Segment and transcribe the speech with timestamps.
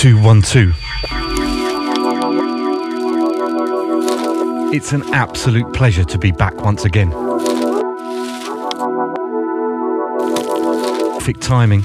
[0.00, 0.72] Two, one, two.
[4.74, 7.10] It's an absolute pleasure to be back once again.
[11.12, 11.84] Perfect timing.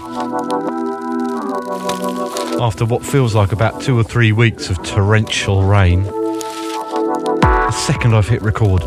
[2.62, 8.30] After what feels like about two or three weeks of torrential rain, the second I've
[8.30, 8.82] hit record,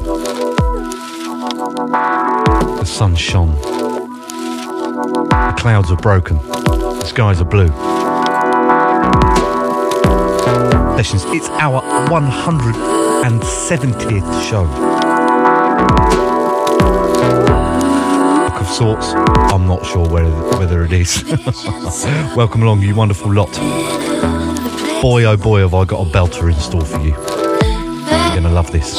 [2.77, 3.55] the sun shone.
[4.97, 6.39] The clouds are broken.
[6.39, 7.88] The skies are blue.
[10.98, 11.22] Sessions.
[11.27, 14.64] It's our 170th show.
[18.48, 19.12] Book of sorts.
[19.55, 21.22] I'm not sure whether, whether it is.
[22.36, 23.52] Welcome along, you wonderful lot.
[25.00, 27.12] Boy, oh boy, have I got a belter in store for you.
[27.12, 28.98] You're going to love this.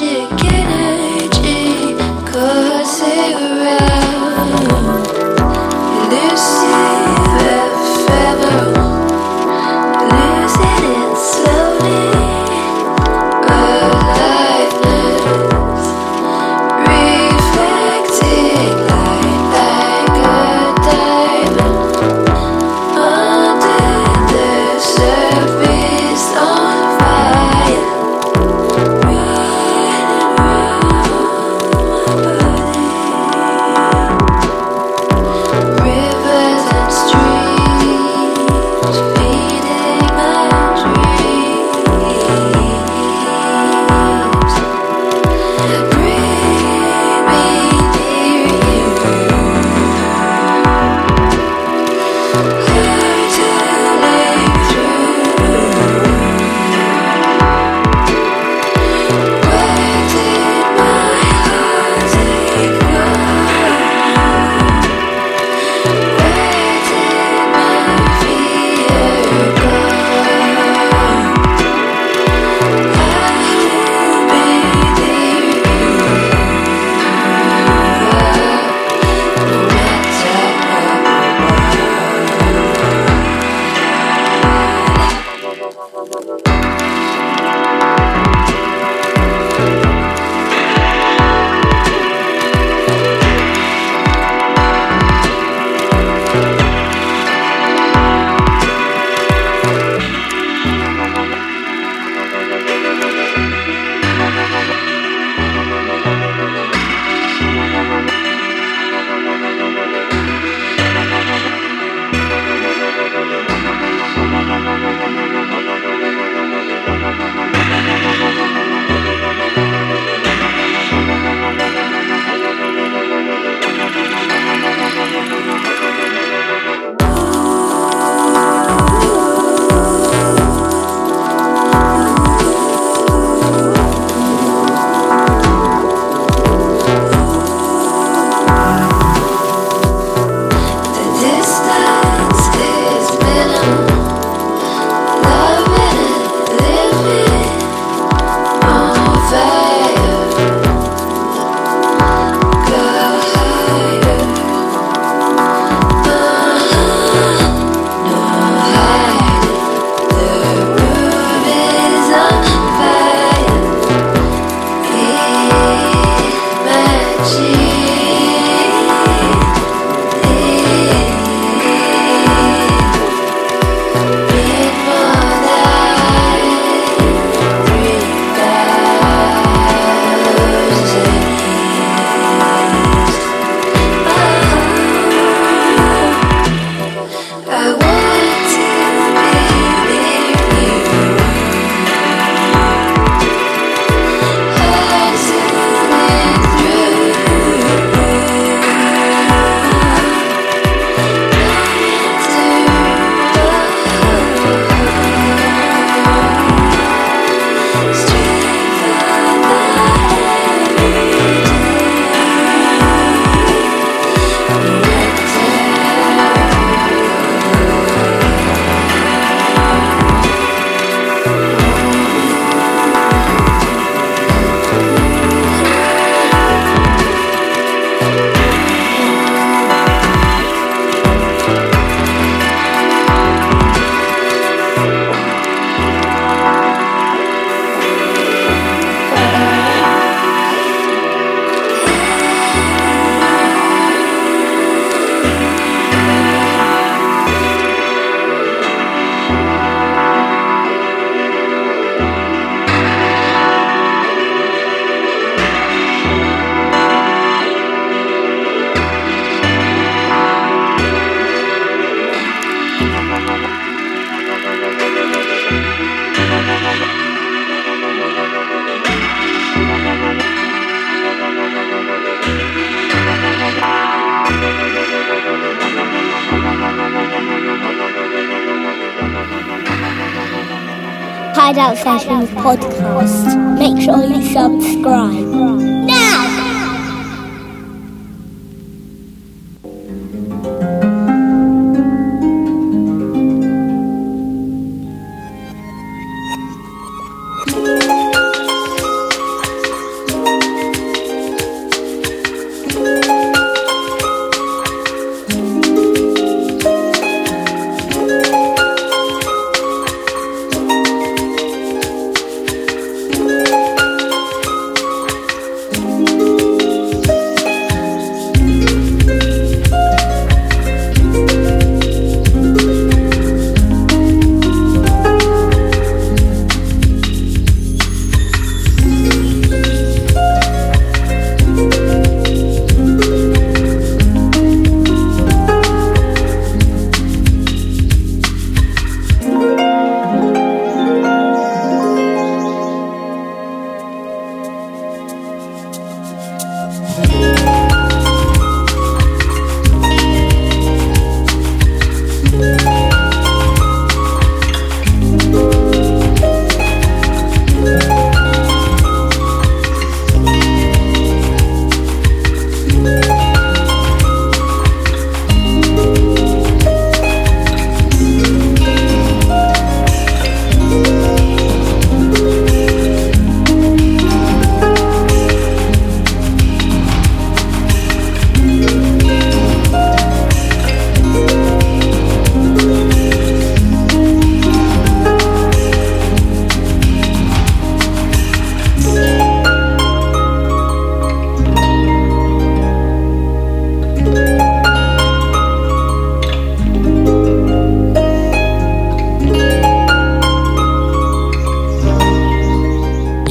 [281.69, 283.60] Hideout Sessions podcast.
[283.60, 285.19] Make sure you subscribe.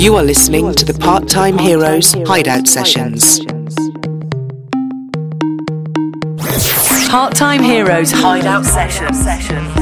[0.08, 3.40] You are listening to the Part Time Heroes Hideout Sessions.
[7.10, 9.77] Part Time Heroes Hideout Sessions.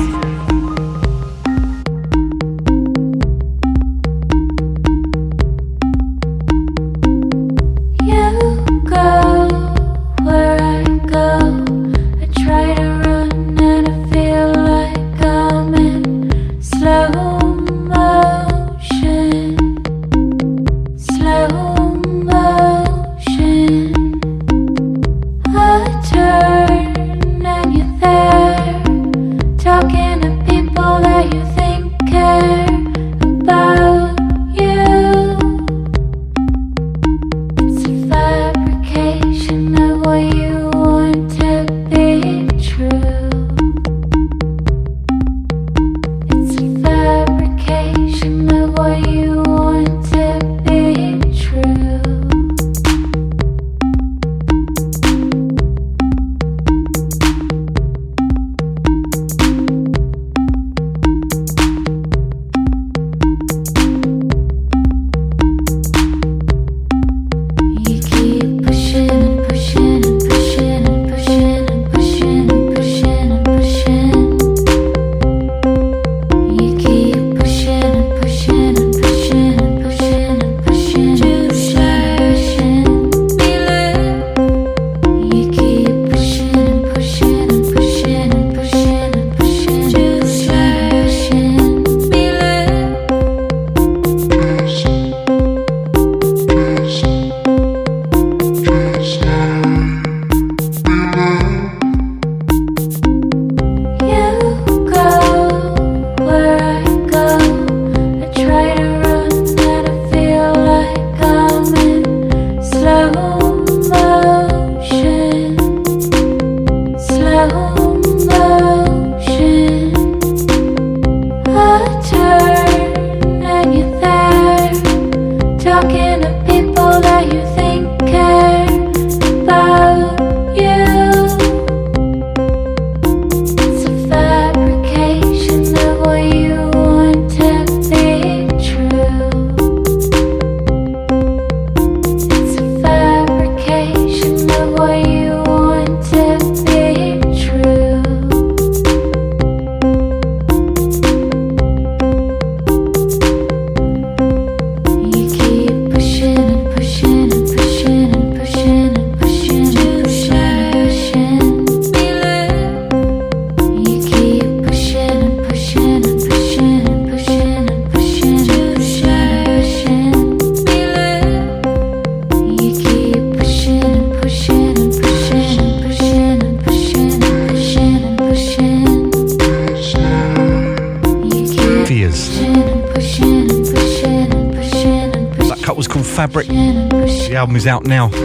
[188.06, 188.18] Now,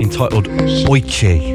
[0.00, 0.46] entitled
[0.86, 1.54] Oiche.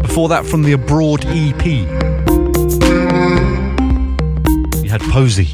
[0.00, 1.66] Before that, from the Abroad EP,
[4.82, 5.50] you had POSY.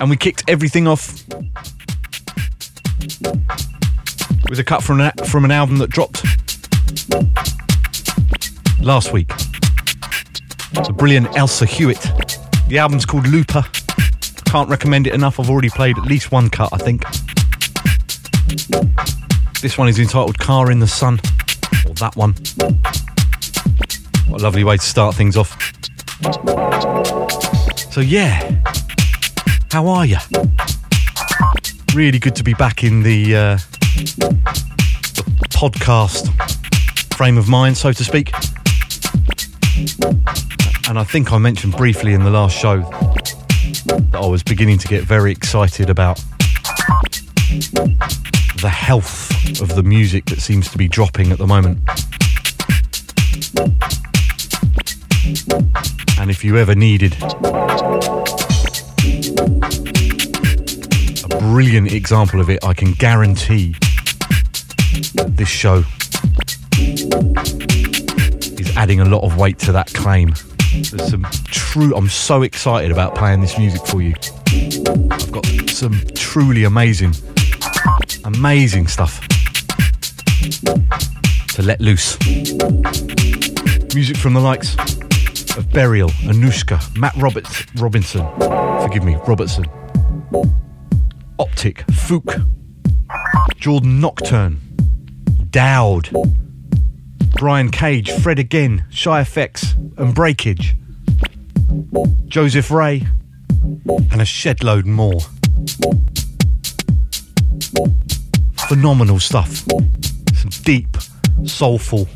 [0.00, 1.24] And we kicked everything off
[4.48, 6.24] with a cut from an, from an album that dropped
[8.80, 9.30] last week.
[10.74, 12.00] The brilliant Elsa Hewitt.
[12.68, 13.64] The album's called Looper.
[14.46, 15.38] Can't recommend it enough.
[15.38, 17.04] I've already played at least one cut, I think.
[19.60, 21.20] This one is entitled Car in the Sun,
[21.86, 22.34] or that one.
[24.28, 25.56] What a lovely way to start things off.
[27.92, 28.60] So, yeah,
[29.70, 30.18] how are you?
[31.94, 33.58] Really good to be back in the, uh,
[35.38, 36.28] the podcast
[37.14, 38.32] frame of mind, so to speak.
[40.86, 44.88] And I think I mentioned briefly in the last show that I was beginning to
[44.88, 46.22] get very excited about
[48.60, 49.30] the health
[49.62, 51.78] of the music that seems to be dropping at the moment.
[56.20, 57.16] And if you ever needed
[61.24, 63.74] a brilliant example of it, I can guarantee
[65.28, 65.82] this show
[68.58, 70.34] is adding a lot of weight to that claim.
[70.82, 74.14] There's some true, I'm so excited about playing this music for you.
[75.10, 77.14] I've got some truly amazing,
[78.24, 79.20] amazing stuff
[81.48, 82.18] to let loose.
[83.94, 84.74] Music from the likes
[85.56, 88.26] of Burial, Anushka, Matt Roberts, Robinson,
[88.82, 89.64] forgive me, Robertson,
[91.38, 92.44] Optik, Fouk,
[93.56, 94.58] Jordan Nocturne,
[95.50, 96.10] Dauwd,
[97.44, 100.76] Brian Cage, Fred Again, Shy FX, and Breakage,
[102.26, 103.06] Joseph Ray,
[103.84, 105.20] and a shed load more.
[108.66, 109.56] Phenomenal stuff.
[109.58, 110.96] Some deep,
[111.44, 112.08] soulful,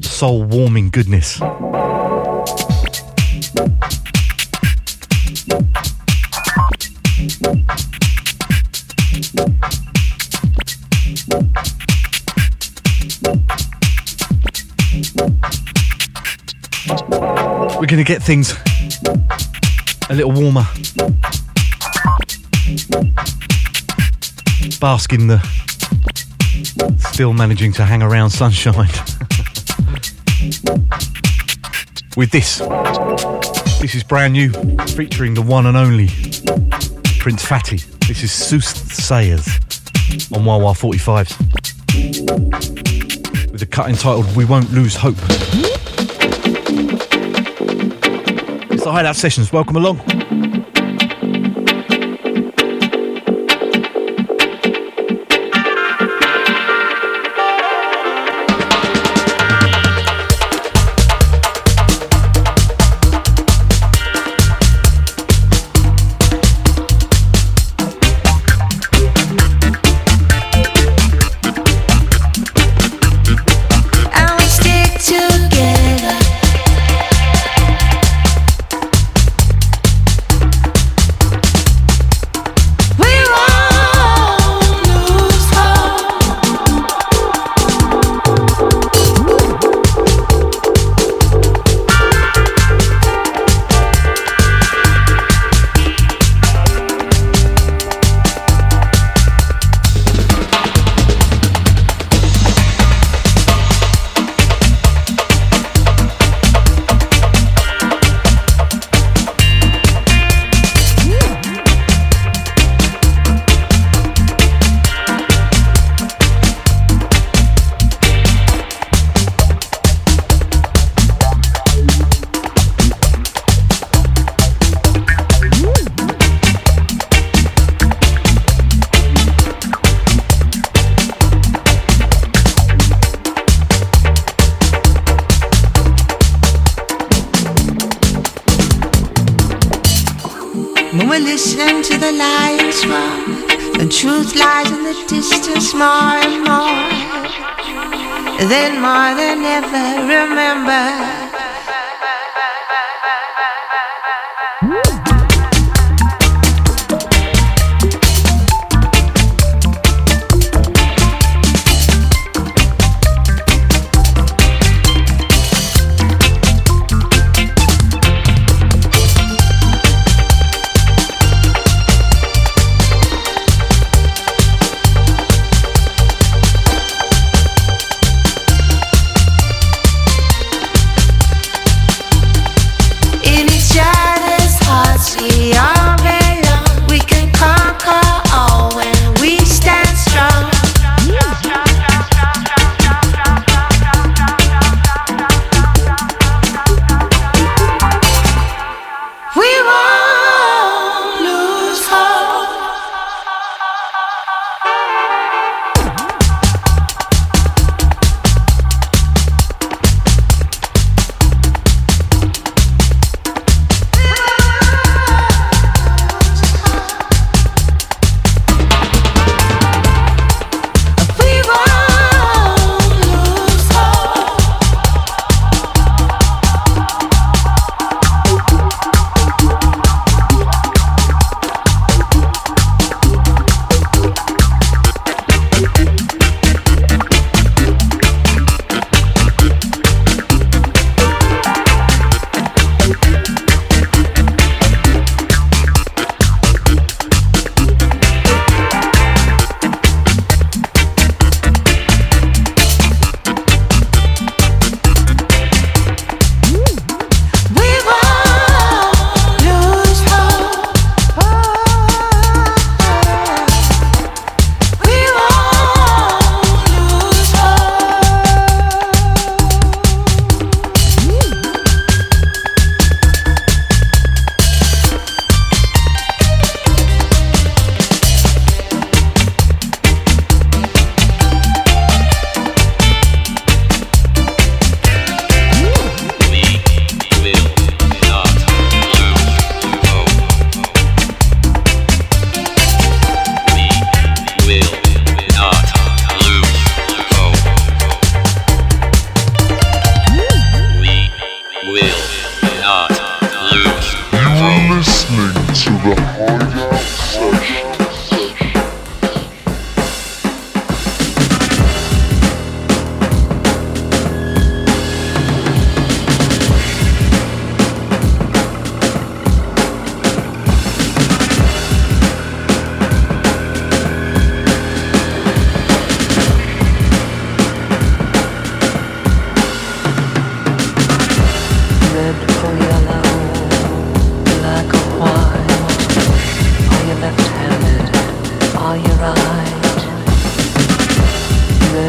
[0.00, 1.40] soul warming goodness.
[17.80, 18.54] We're going to get things
[20.08, 20.64] a little warmer.
[24.80, 25.44] Bask in the
[27.10, 28.74] still managing to hang around sunshine.
[32.16, 32.58] With this.
[33.80, 34.50] This is brand new,
[34.88, 36.08] featuring the one and only
[37.18, 37.99] Prince Fatty.
[38.10, 39.46] This is Soothsayers
[40.34, 41.30] on Wah Wah 45s.
[43.52, 45.14] With a cut entitled We Won't Lose Hope.
[48.68, 49.52] It's the Hideout Sessions.
[49.52, 50.00] Welcome along.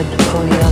[0.02, 0.71] Red or yellow,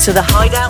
[0.00, 0.69] to the Hideout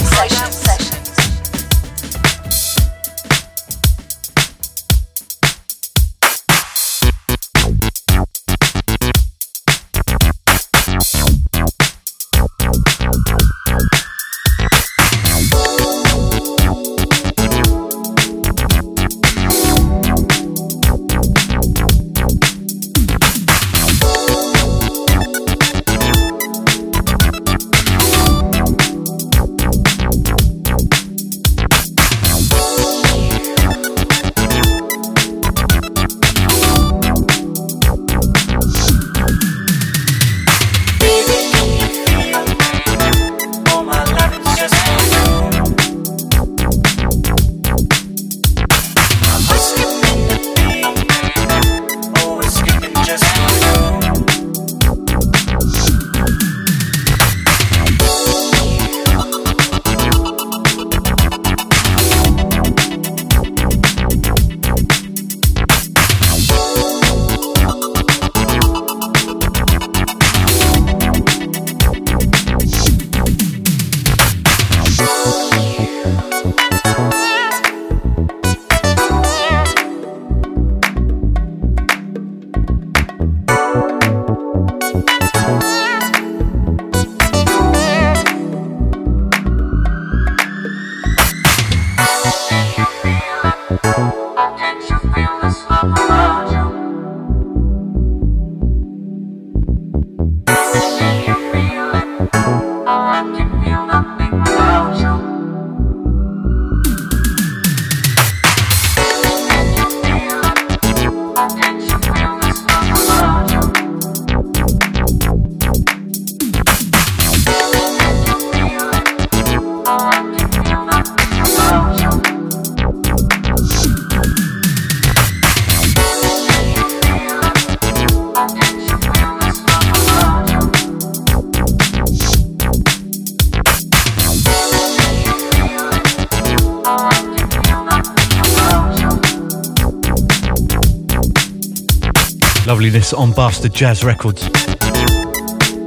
[142.80, 144.40] Loveliness on Bastard Jazz Records.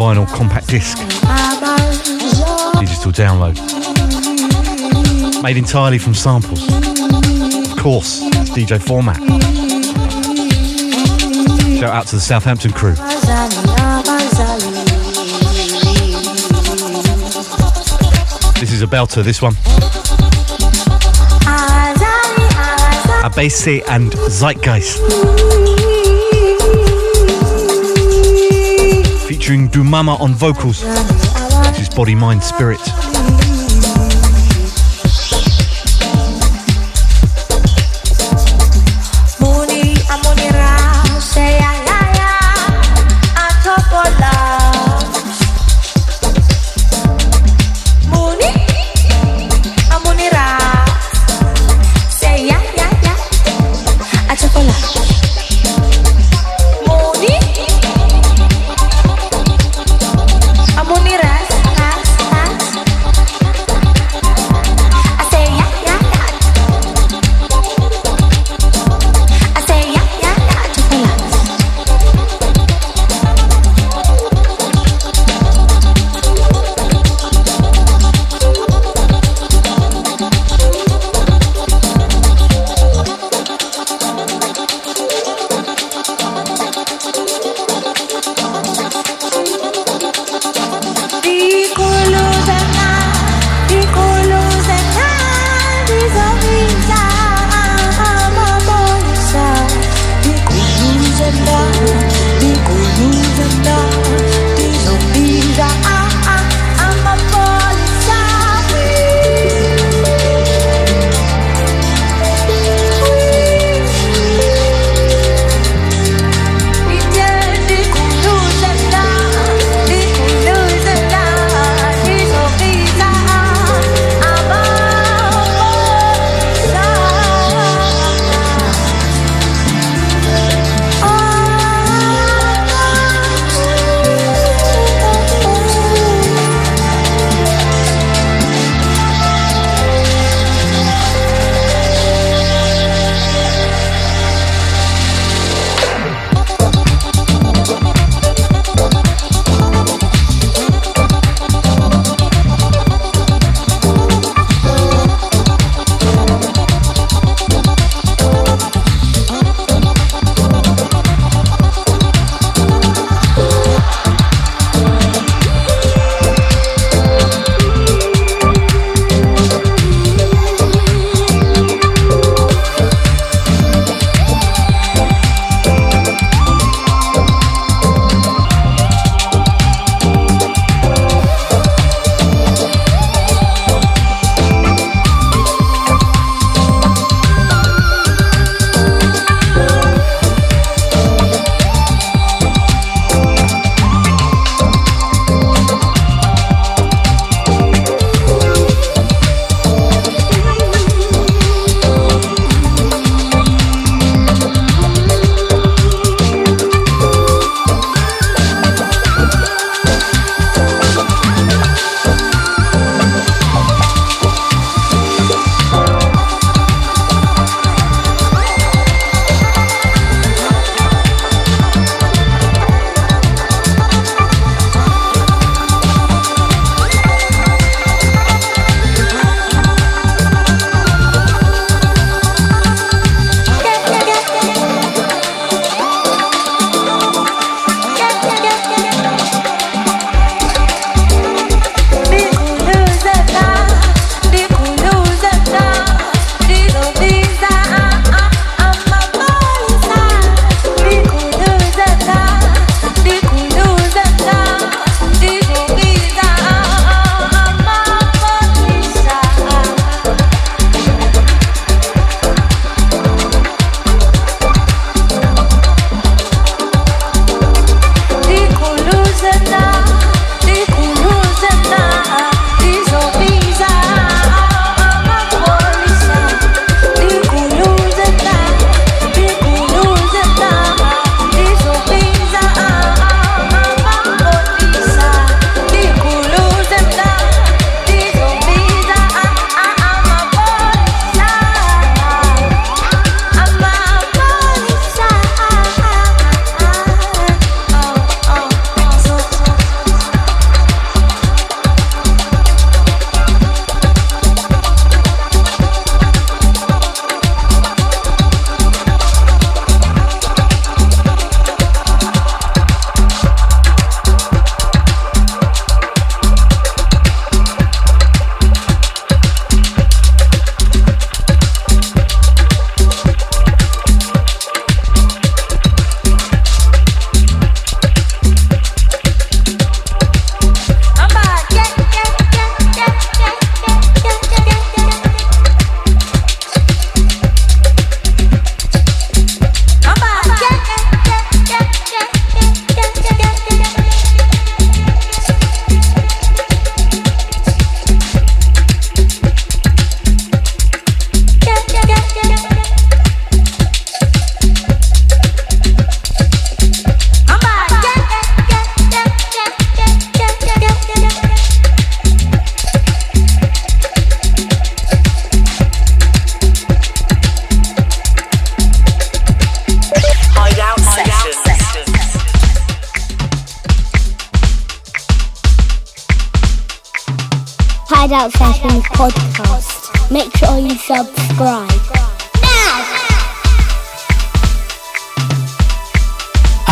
[0.00, 0.96] Vinyl compact disc.
[2.80, 3.54] Digital download.
[5.42, 6.62] Made entirely from samples.
[7.70, 9.18] Of course, it's DJ Format.
[11.78, 12.94] Shout out to the Southampton crew.
[18.58, 19.52] This is a belter, this one.
[23.22, 25.79] A Àbáse and Zeitgeist.
[29.40, 30.82] Featuring Dumama on vocals.
[30.82, 33.09] This is Body, Mind, Spirit.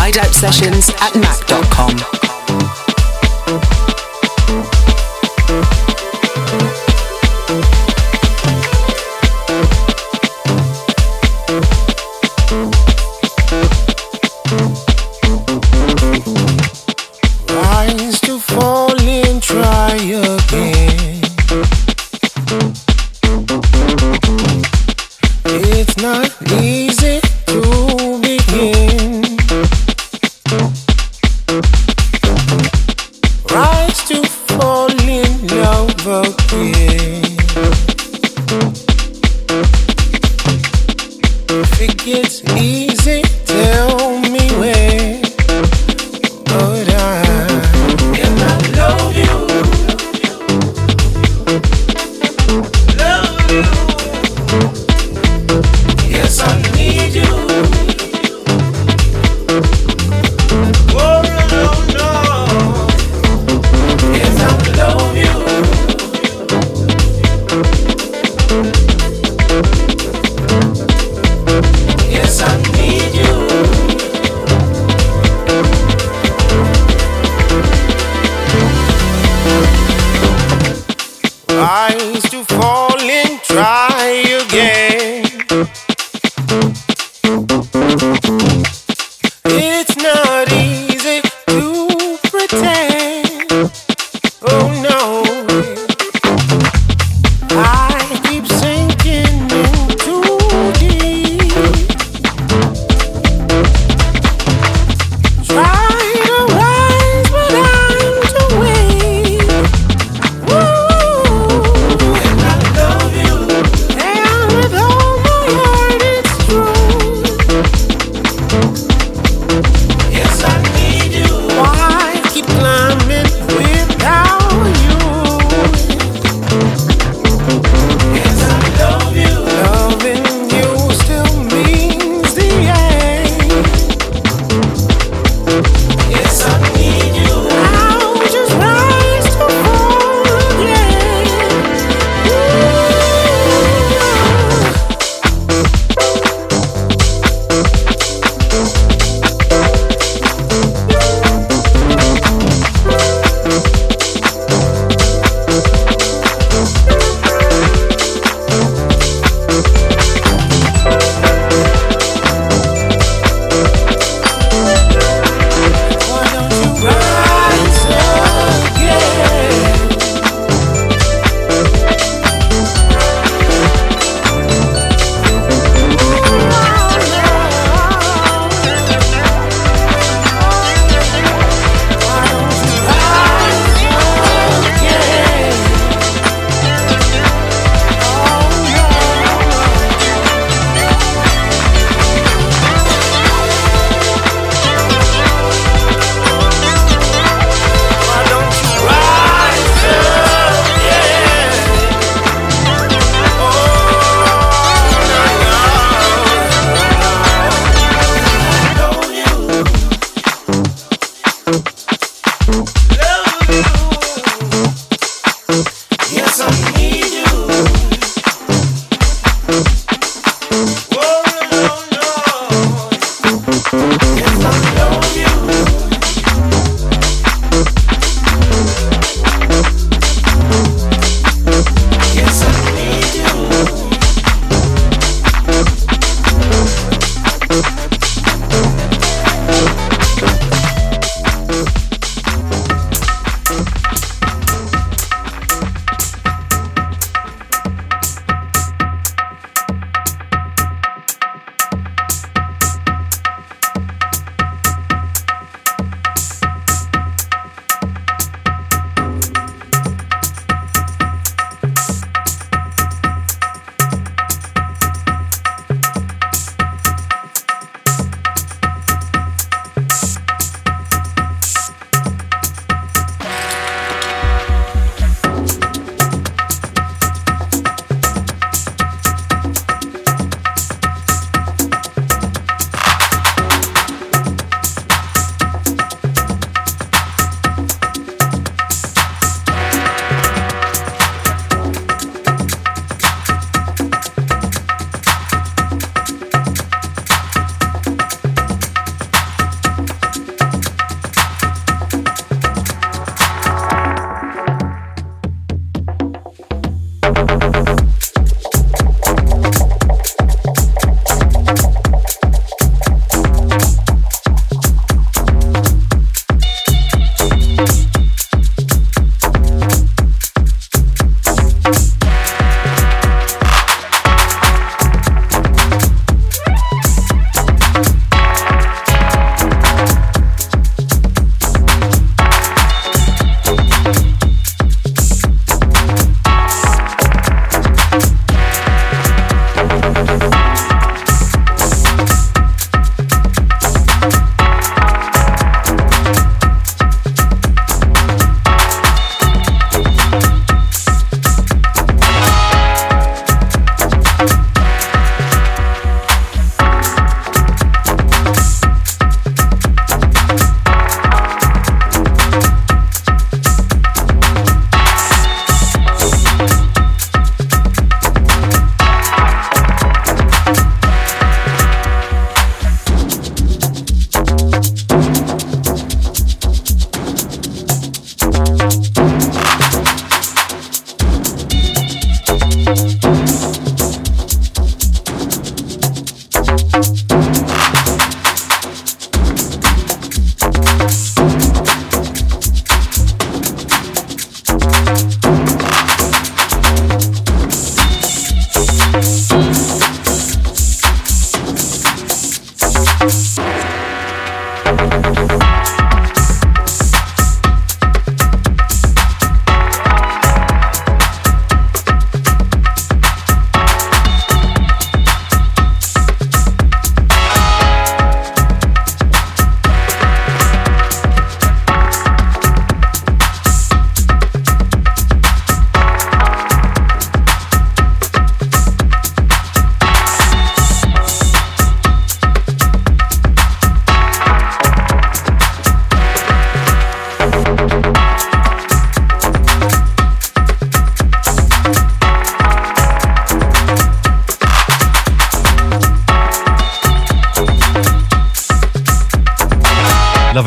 [0.08, 2.27] Hideout Sessions at Mac.com.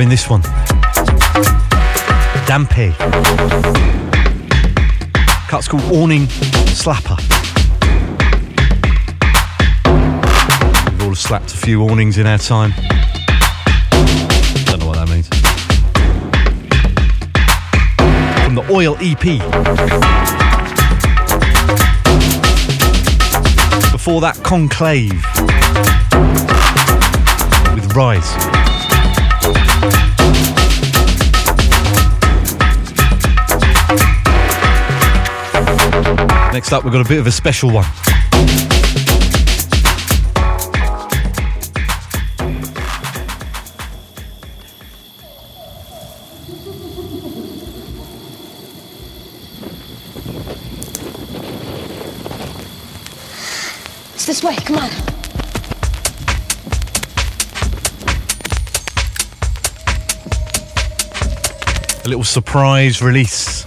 [0.01, 0.41] Loving this one.
[2.47, 2.91] Dampé.
[5.47, 6.25] Cut's called Awning
[6.73, 7.19] Slapper.
[10.89, 12.71] We've all slapped a few awnings in our time.
[14.65, 15.27] Don't know what that means.
[18.43, 19.21] From the Oil EP.
[23.91, 25.11] Before that, Conclave
[27.75, 28.50] with Rise.
[36.53, 37.85] Next up, we've got a bit of a special one.
[62.11, 63.63] Little surprise release.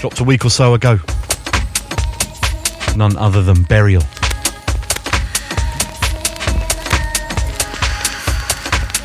[0.00, 0.98] Dropped a week or so ago.
[2.96, 4.02] None other than Burial.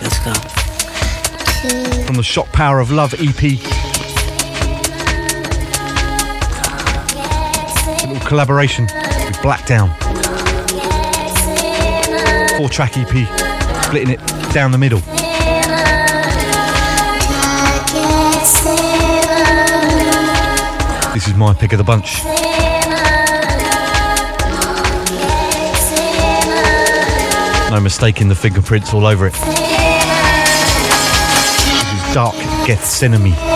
[0.01, 0.34] Let's go.
[2.08, 3.43] From the Shock Power of Love EP.
[8.01, 9.95] A little collaboration with Blackdown.
[12.58, 13.28] Four track EP,
[13.84, 14.20] splitting it
[14.54, 15.04] down the middle.
[21.14, 22.24] This is my pick of the bunch.
[27.70, 29.34] No mistaking the fingerprints all over it.
[29.34, 29.43] This
[31.93, 32.36] is Dark
[32.66, 33.53] Gethsemane.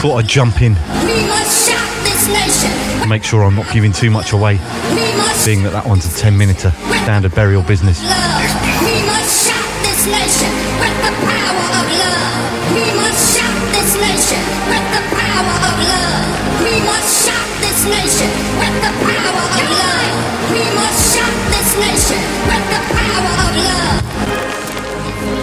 [0.00, 0.74] Thought I'd jump in,
[3.08, 4.58] make sure I'm not giving too much away,
[5.34, 8.00] seeing that that one's a 10 minute standard burial business.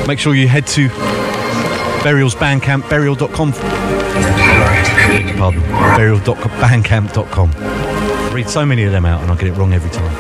[0.08, 0.88] Make sure you head to
[2.04, 4.05] Burial's Bandcamp, burial.com.
[5.16, 5.62] Pardon,
[5.96, 7.52] burial.bandcamp.com.
[7.58, 10.12] I read so many of them out and I get it wrong every time.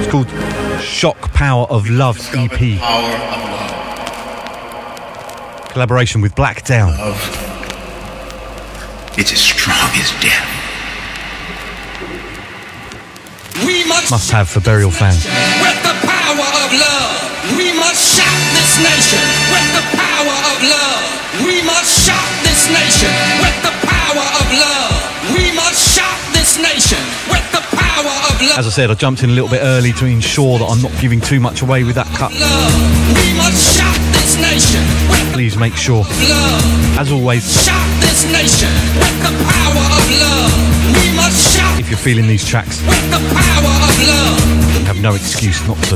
[0.00, 0.30] It's called
[0.80, 2.80] Shock Power of Love EP.
[5.70, 6.94] Collaboration with Blackdown.
[9.18, 10.48] It's as strong as death.
[13.66, 15.24] We must Must have for burial fans.
[15.26, 17.56] with the power of love.
[17.58, 19.20] We must shock this nation
[19.52, 20.95] with the power of love.
[21.44, 23.12] We must shock this nation
[23.42, 24.94] with the power of love.
[25.34, 28.58] We must shock this nation with the power of love.
[28.58, 30.92] As I said, I jumped in a little bit early to ensure that I'm not
[31.00, 32.32] giving too much away with that cut.
[35.46, 36.02] Please make sure,
[36.98, 38.66] as always, Shock this nation
[38.98, 40.50] with the power of love.
[40.90, 44.42] We must shock if you're feeling these tracks, with the power of love.
[44.74, 45.94] you have no excuse not to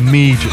[0.00, 0.50] immediately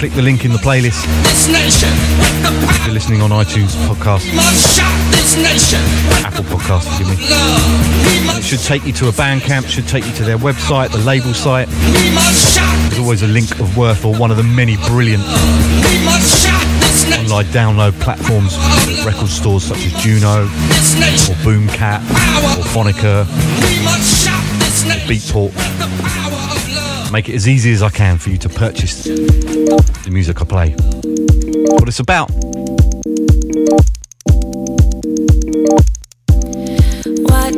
[0.00, 1.06] click the link in the playlist.
[1.22, 5.78] This nation with the If you're listening on iTunes podcast, We must shock this nation
[6.10, 8.38] with Apple Podcast, forgive me.
[8.38, 11.32] It should take you to a Bandcamp, should take you to their website, the label
[11.32, 11.68] site.
[13.08, 13.22] We must shock.
[13.22, 16.62] There's always a link of worth or one of the many brilliant We must shock
[16.80, 17.24] this nation.
[17.24, 18.54] online download platforms,
[19.02, 22.00] record stores such as Juno or Boomkat
[22.58, 23.24] or Phonica,
[23.62, 25.08] We must shock this nation.
[25.08, 25.52] Beatport.
[25.78, 27.12] The power of love.
[27.12, 30.70] Make it as easy as I can for you to purchase the music I play.
[30.72, 32.30] What it's about.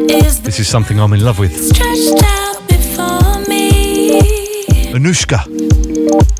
[0.08, 2.49] Is This is something I'm in love with.
[4.92, 5.38] Anushka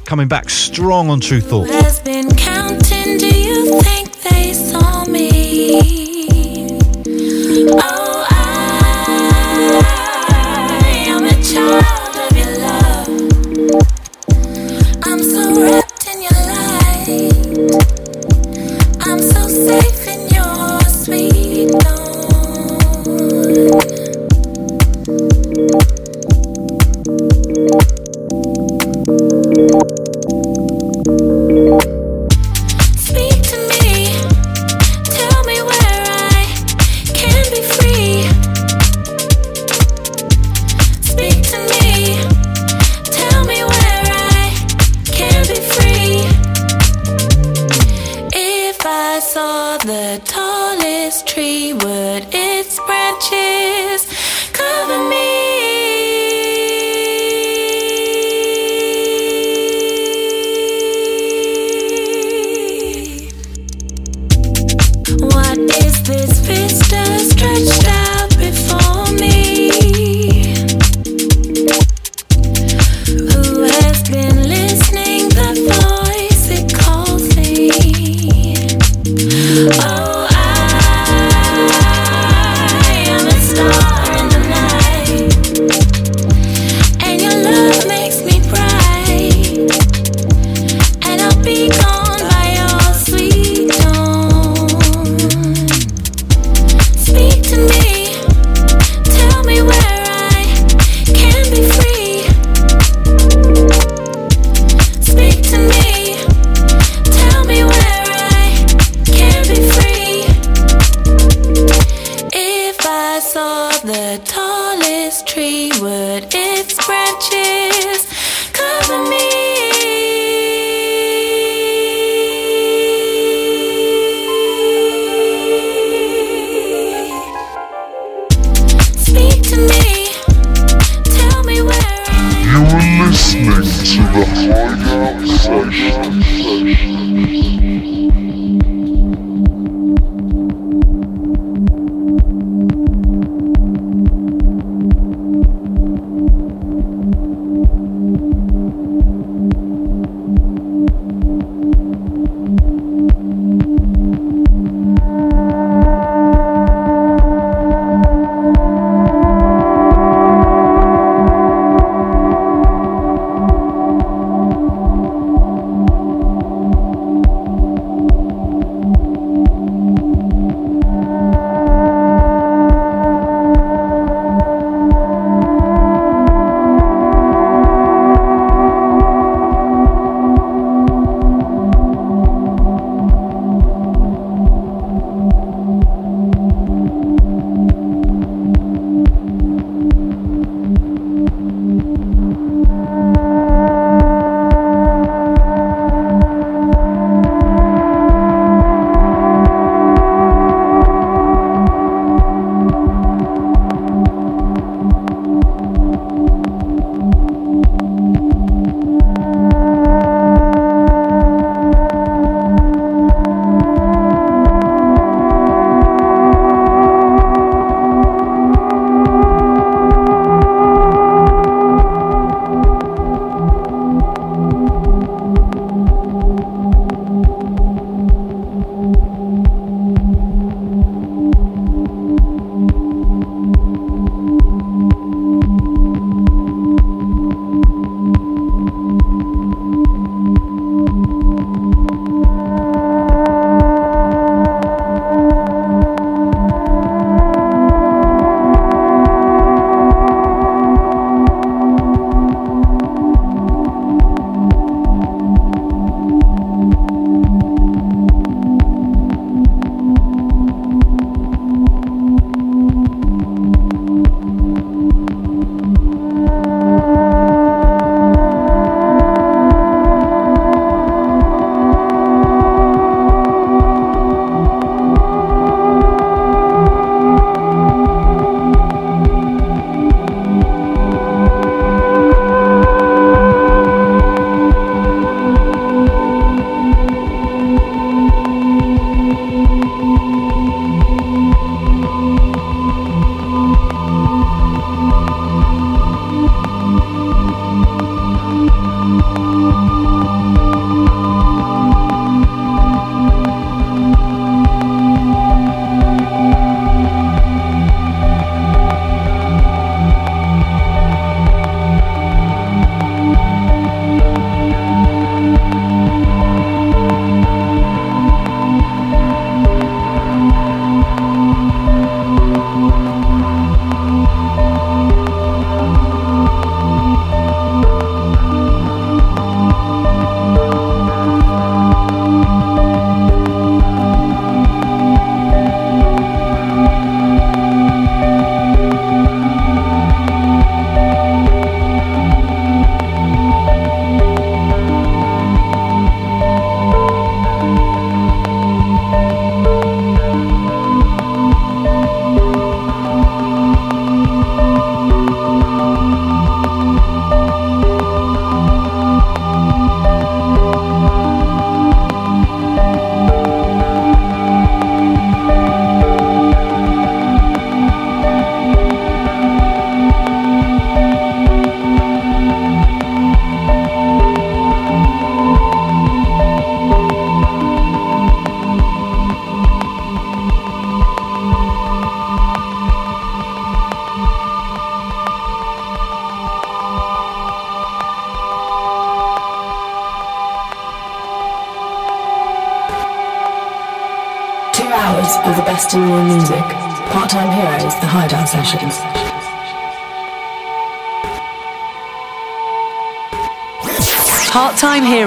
[0.04, 1.68] coming back strong on Tru Thought.
[2.36, 6.78] Counting, do you think they saw me?
[7.72, 7.99] Oh.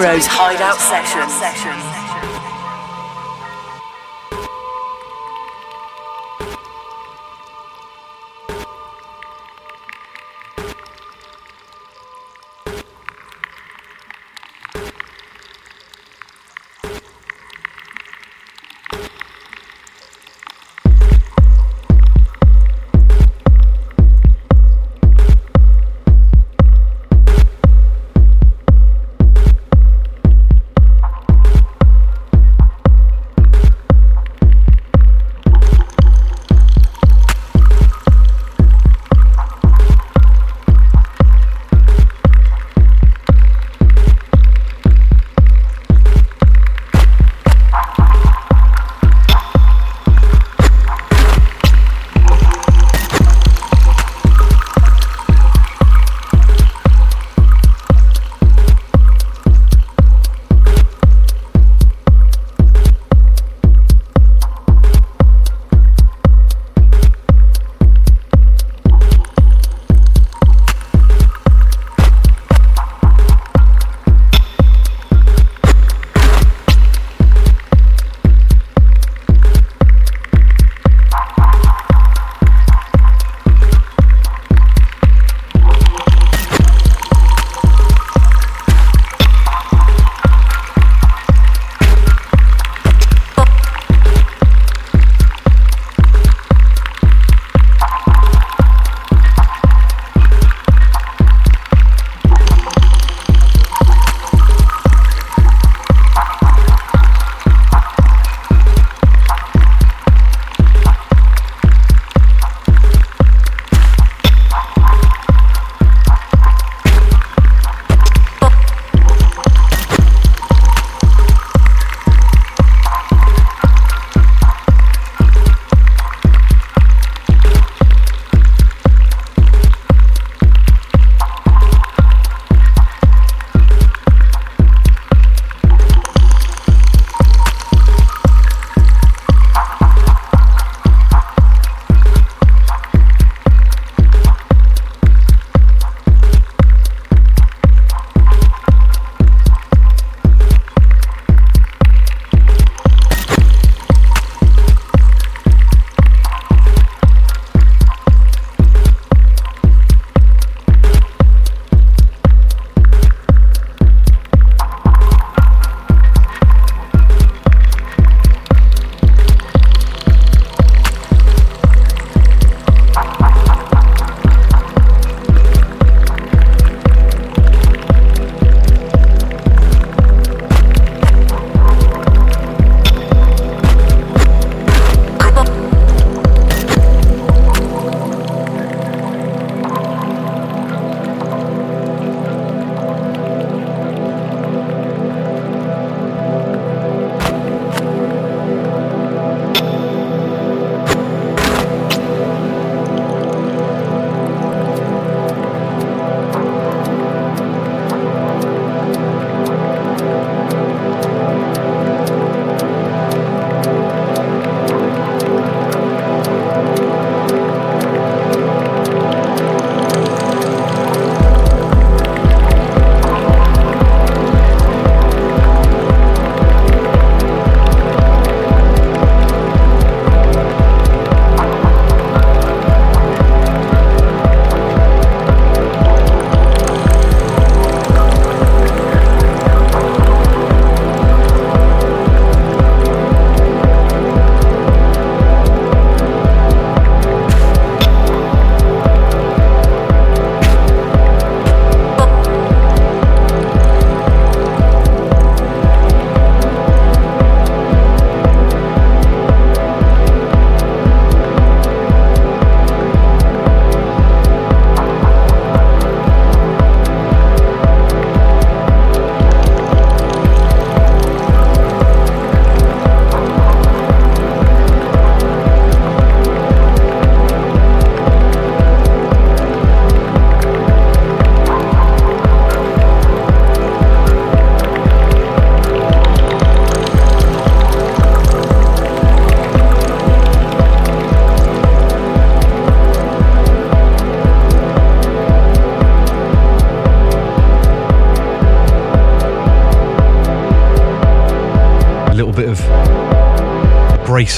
[0.03, 1.82] Heroes Hideout Session.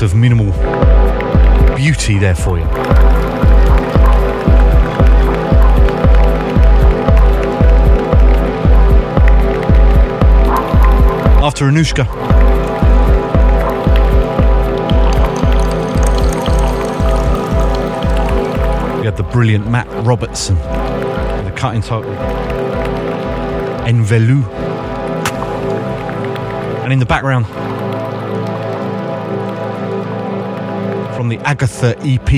[0.02, 0.52] Of minimal
[1.74, 2.66] beauty there for you.
[11.42, 12.06] After Anushka.
[19.00, 22.12] We had the brilliant Matt Robertson, the cutting title
[23.86, 24.44] Enveleau.
[26.84, 27.46] And in the background,
[31.30, 32.30] the Agartha EP,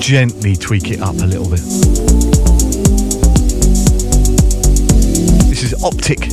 [0.00, 1.60] gently tweak it up a little bit.
[5.48, 6.26] This is Optik.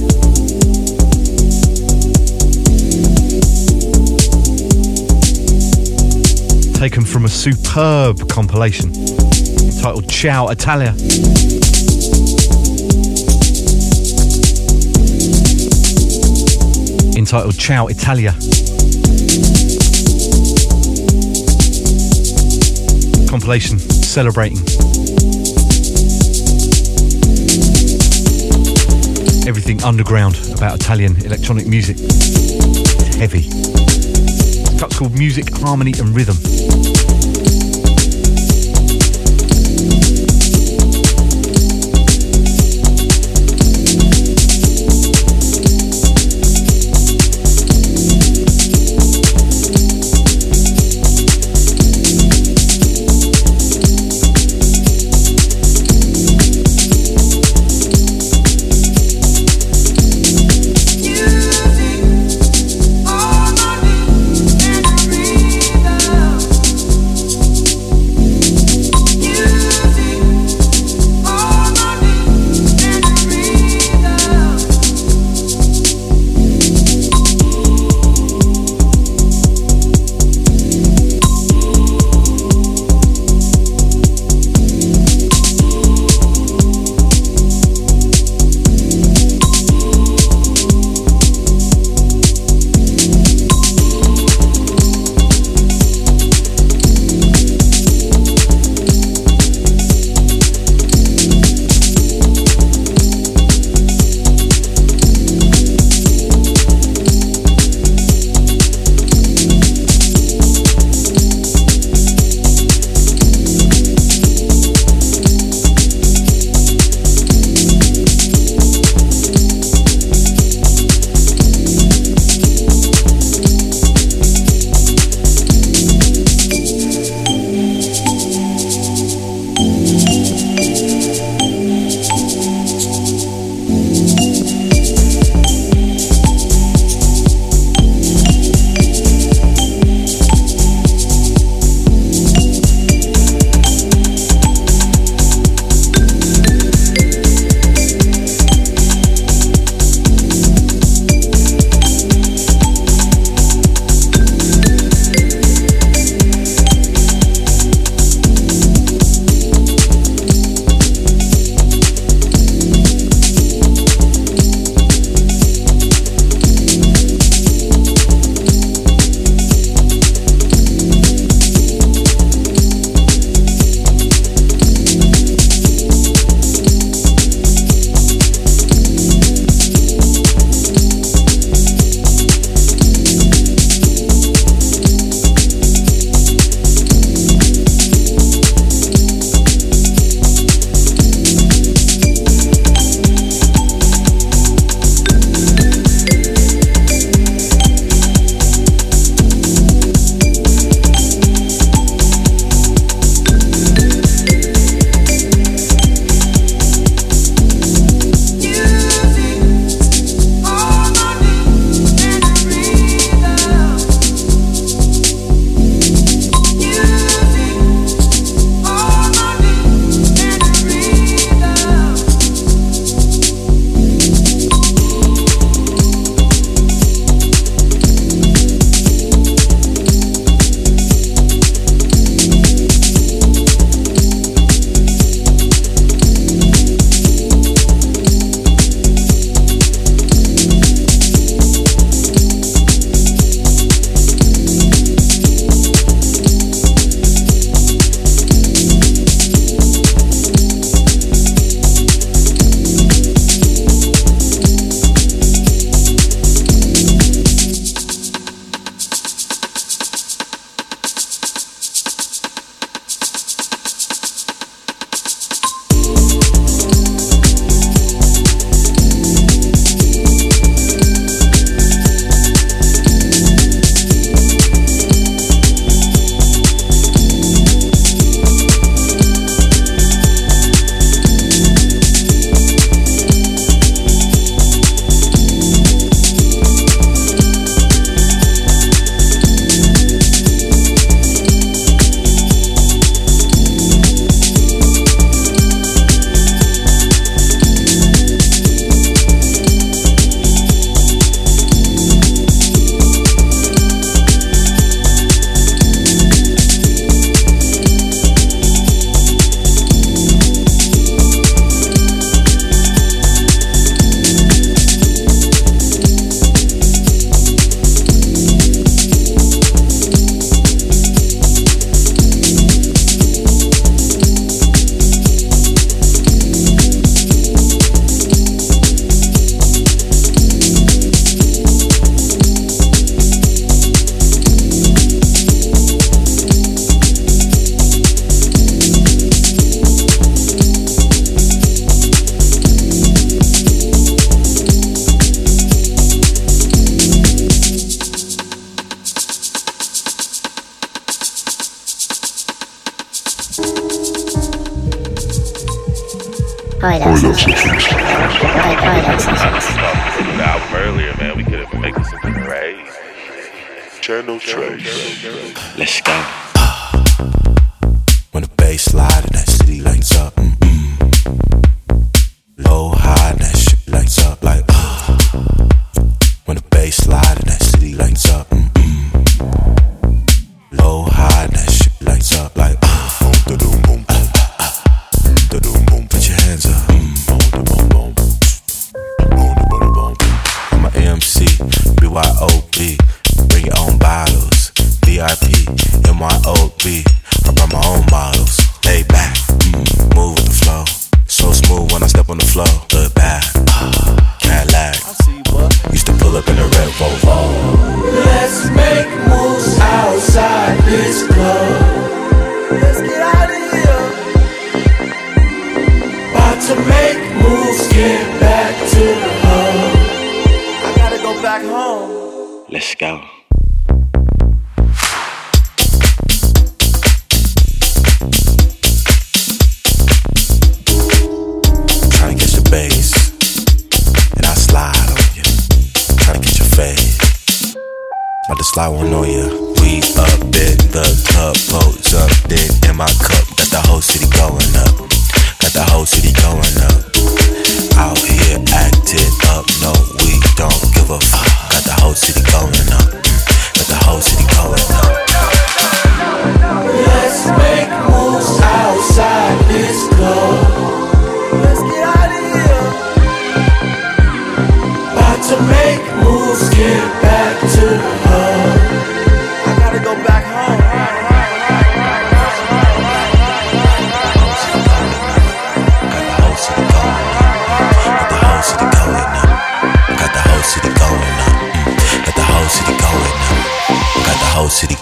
[6.74, 10.96] Taken from a superb compilation entitled Ciao Italia.
[17.16, 18.34] Entitled Ciao Italia.
[23.30, 24.58] Compilation celebrating
[29.48, 31.98] everything underground about Italian electronic music.
[32.00, 33.44] It's heavy.
[34.80, 35.14] Cut's called.
[35.14, 36.38] Music, harmony, and rhythm.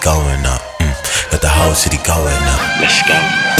[0.08, 0.62] going up.
[0.80, 1.40] Mm.
[1.40, 2.80] The whole city going up.
[2.80, 3.57] Let's go.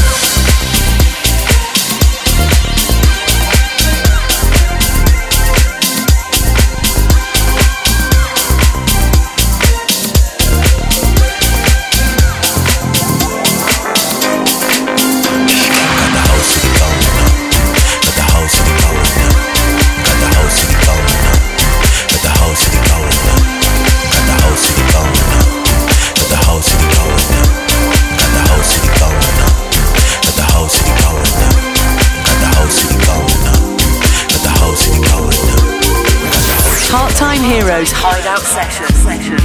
[37.71, 38.87] Hideout Session.
[38.95, 39.37] session.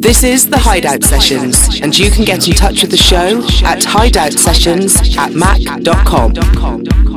[0.00, 3.80] This is The Hideout Sessions, and you can get in touch with the show at
[3.80, 7.07] hideoutsessions at mac.com.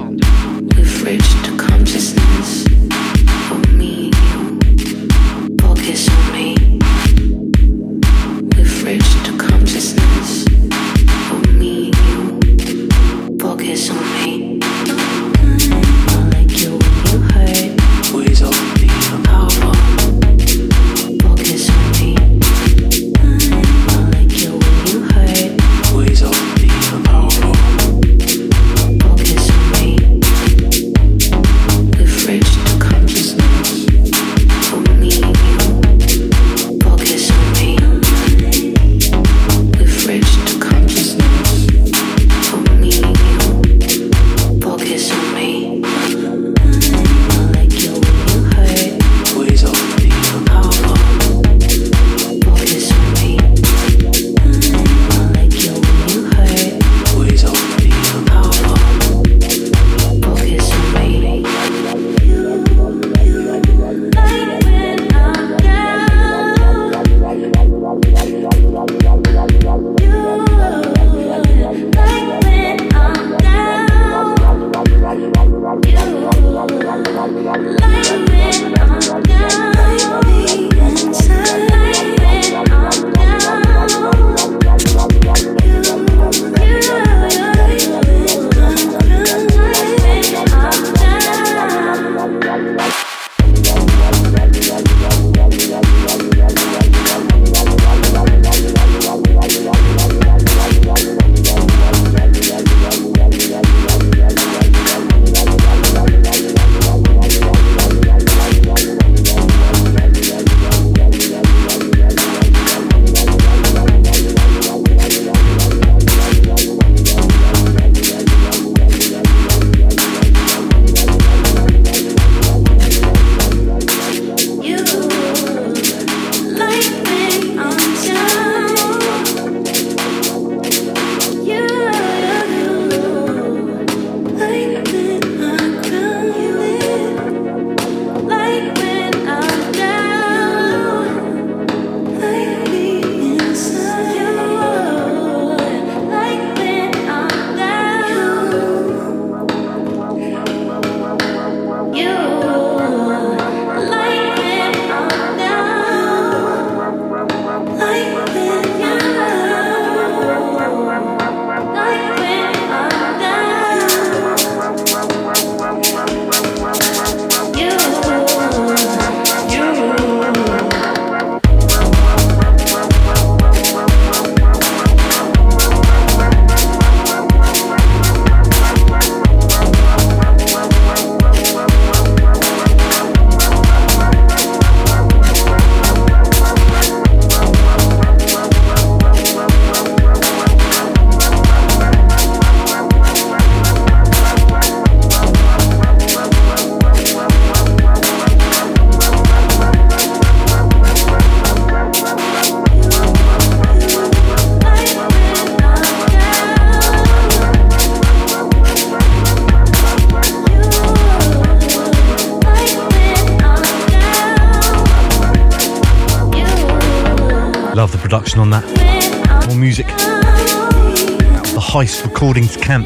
[222.22, 222.86] Recordings Camp.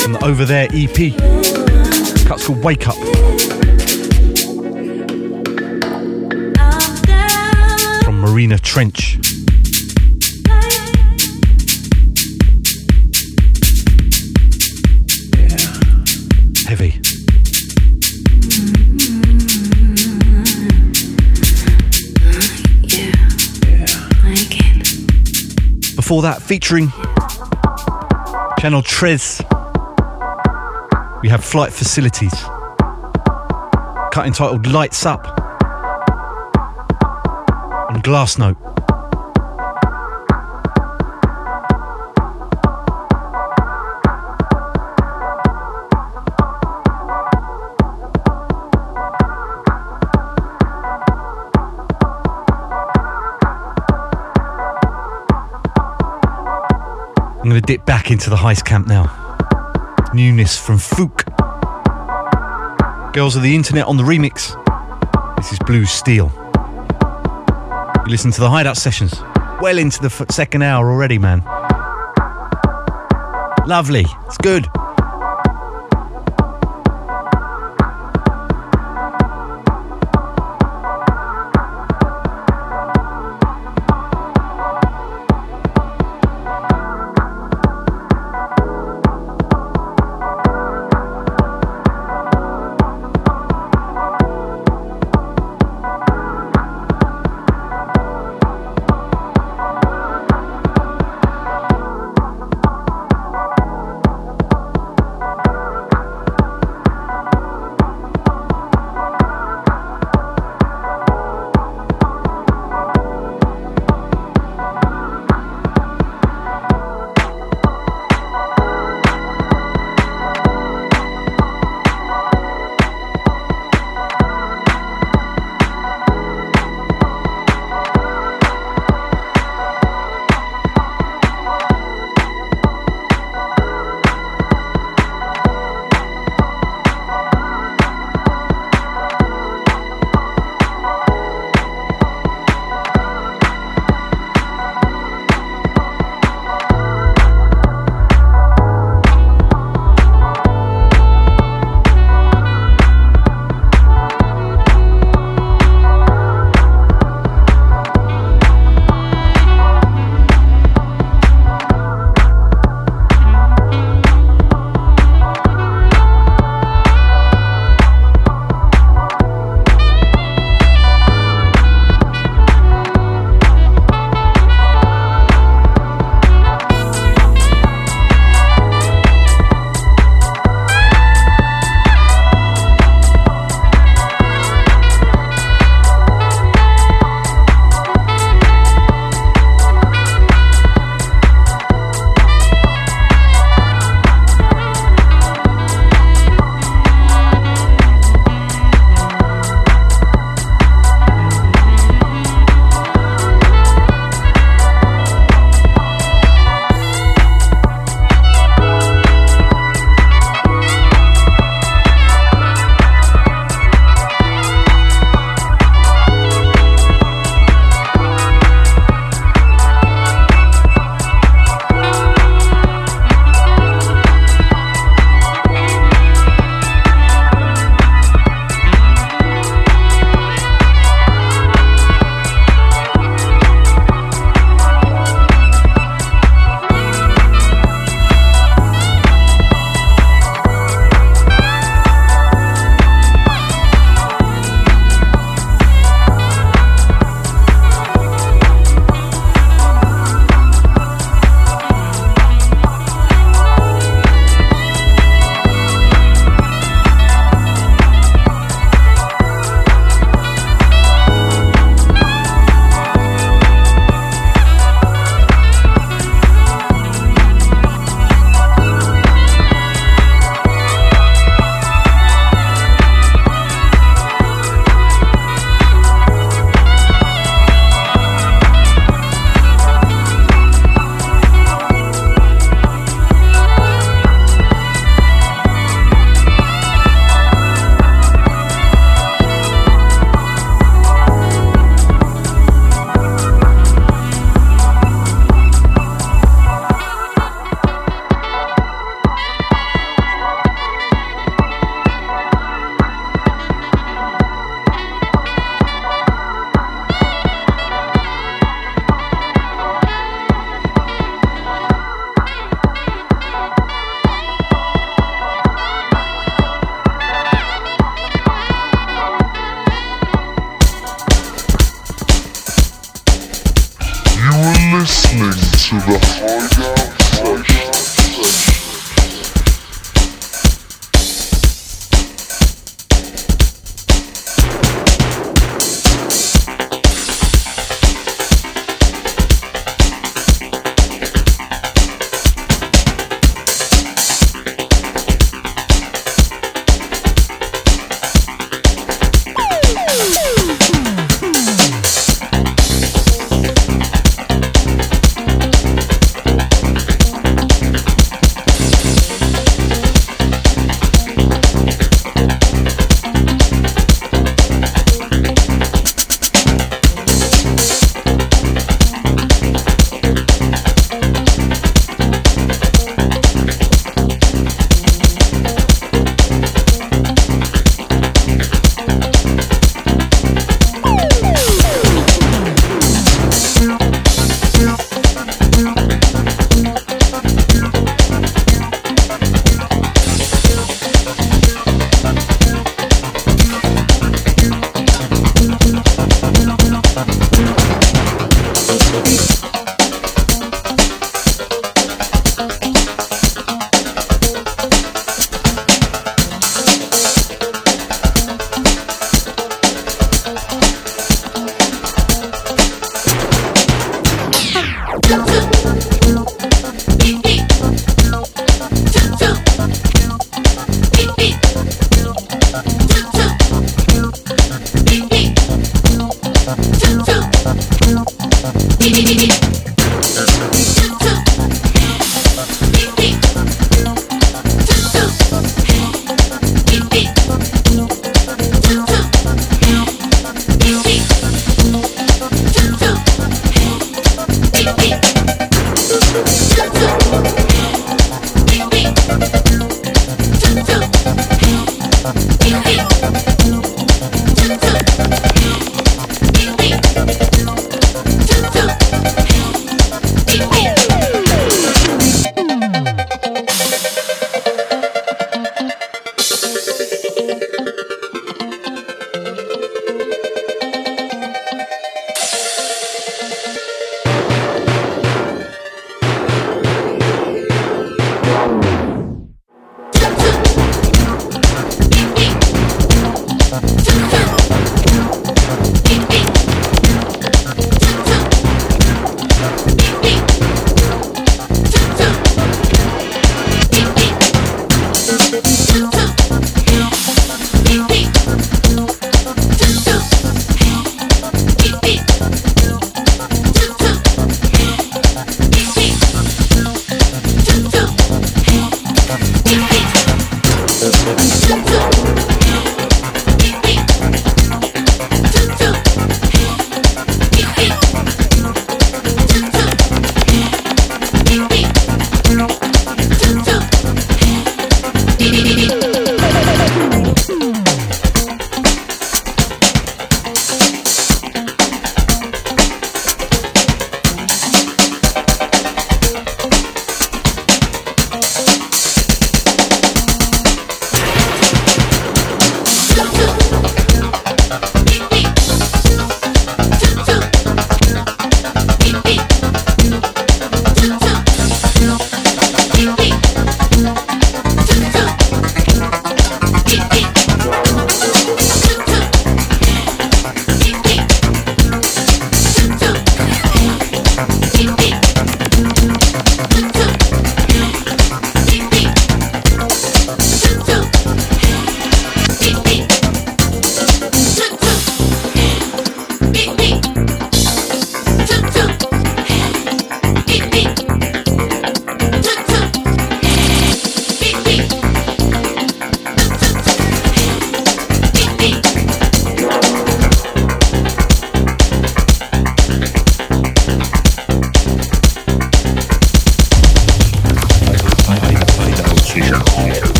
[0.00, 1.14] From the Over There EP.
[2.26, 2.94] Cut's called Wake Up.
[8.02, 9.18] From Marina Trench.
[26.08, 26.90] Before that, featuring
[28.58, 29.42] Channel Tres,
[31.20, 32.32] we have Flight Facilities.
[34.10, 35.26] Cut entitled Lights Up
[37.90, 38.67] on Glass Note.
[58.10, 59.04] Into the heist camp now.
[60.14, 61.24] Newness from Fouk.
[63.12, 64.56] Girls of the Internet on the remix.
[65.36, 66.32] This is Blue Steel.
[68.06, 69.12] You listen to the hideout sessions.
[69.60, 71.42] Well into the second hour already, man.
[73.66, 74.06] Lovely.
[74.24, 74.66] It's good.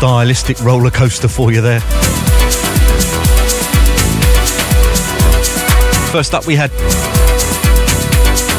[0.00, 1.80] Stylistic roller coaster for you there.
[6.10, 6.70] First up, we had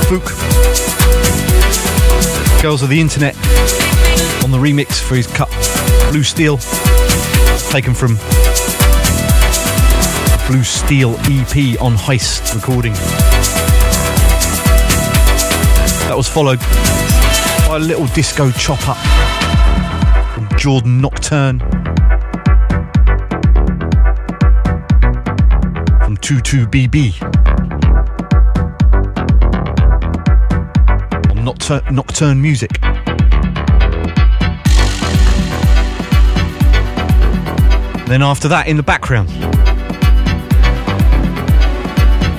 [0.06, 0.22] Fouk,
[2.62, 3.36] Girls of the Internet,
[4.44, 5.50] on the remix for his cut
[6.12, 6.58] Blue Steel,
[7.72, 8.18] taken from
[10.48, 12.94] Blue Steel EP on Heist recording.
[16.04, 16.60] That was followed
[17.68, 19.31] by a little disco chop up
[20.62, 21.58] Jordan Nocturne
[26.04, 27.20] from 22BB
[31.32, 32.70] on Noctur- Nocturne Music.
[38.08, 39.30] Then after that, in the background,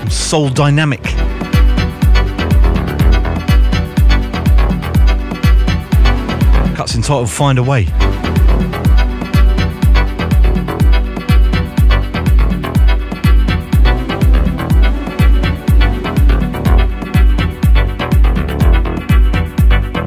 [0.09, 1.03] Souldynamic.
[6.77, 7.89] Cuts entitled Find a Way.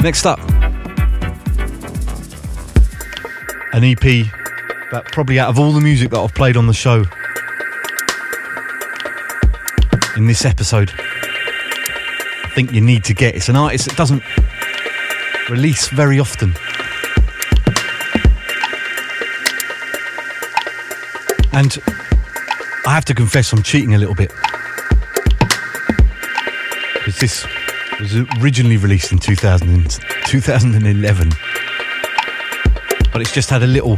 [0.06, 0.38] Next up,
[3.74, 4.28] an EP
[4.92, 7.06] that probably out of all the music that I've played on the show
[10.16, 13.34] in this episode, I think you need to get.
[13.34, 14.22] It's an artist that doesn't
[15.50, 16.54] release very often.
[21.52, 21.76] And
[22.86, 24.32] I have to confess, I'm cheating a little bit.
[26.94, 27.55] Because this
[28.00, 31.30] was originally released in 2000 and 2011.
[33.12, 33.98] But it's just had a little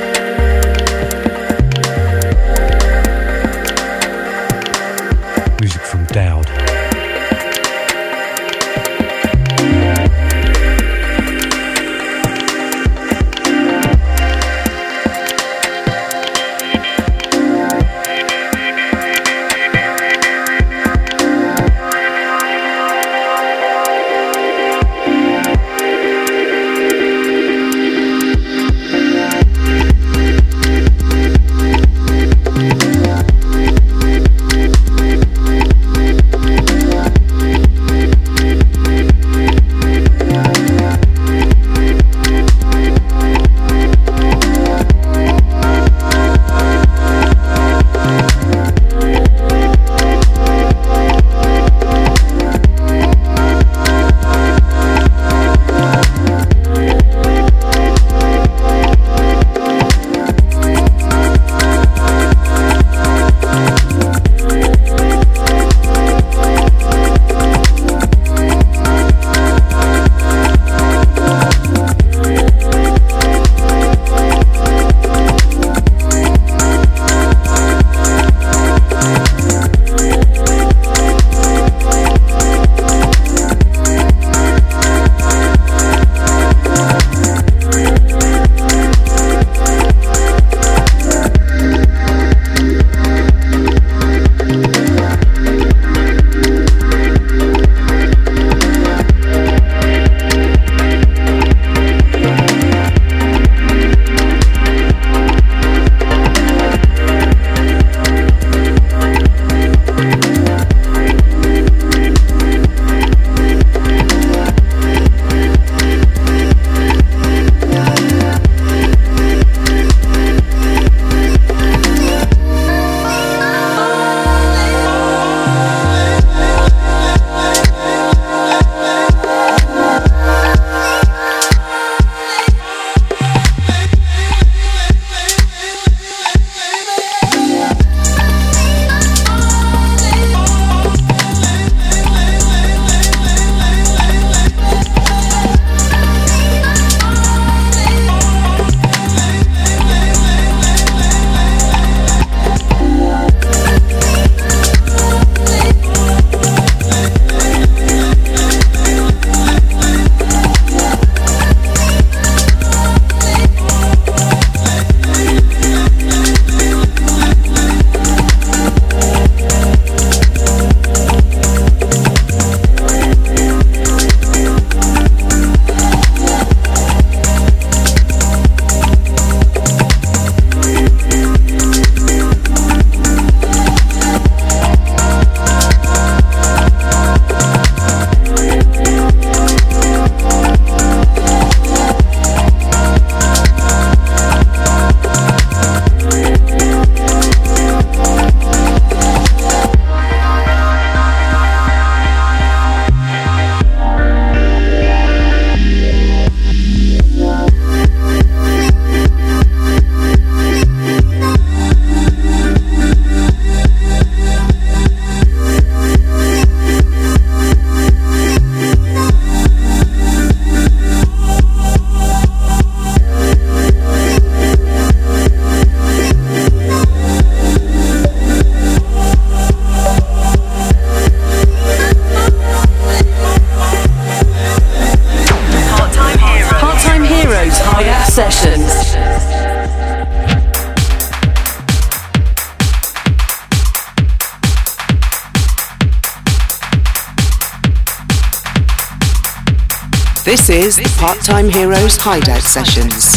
[251.30, 253.09] Time Heroes Hideout Sessions.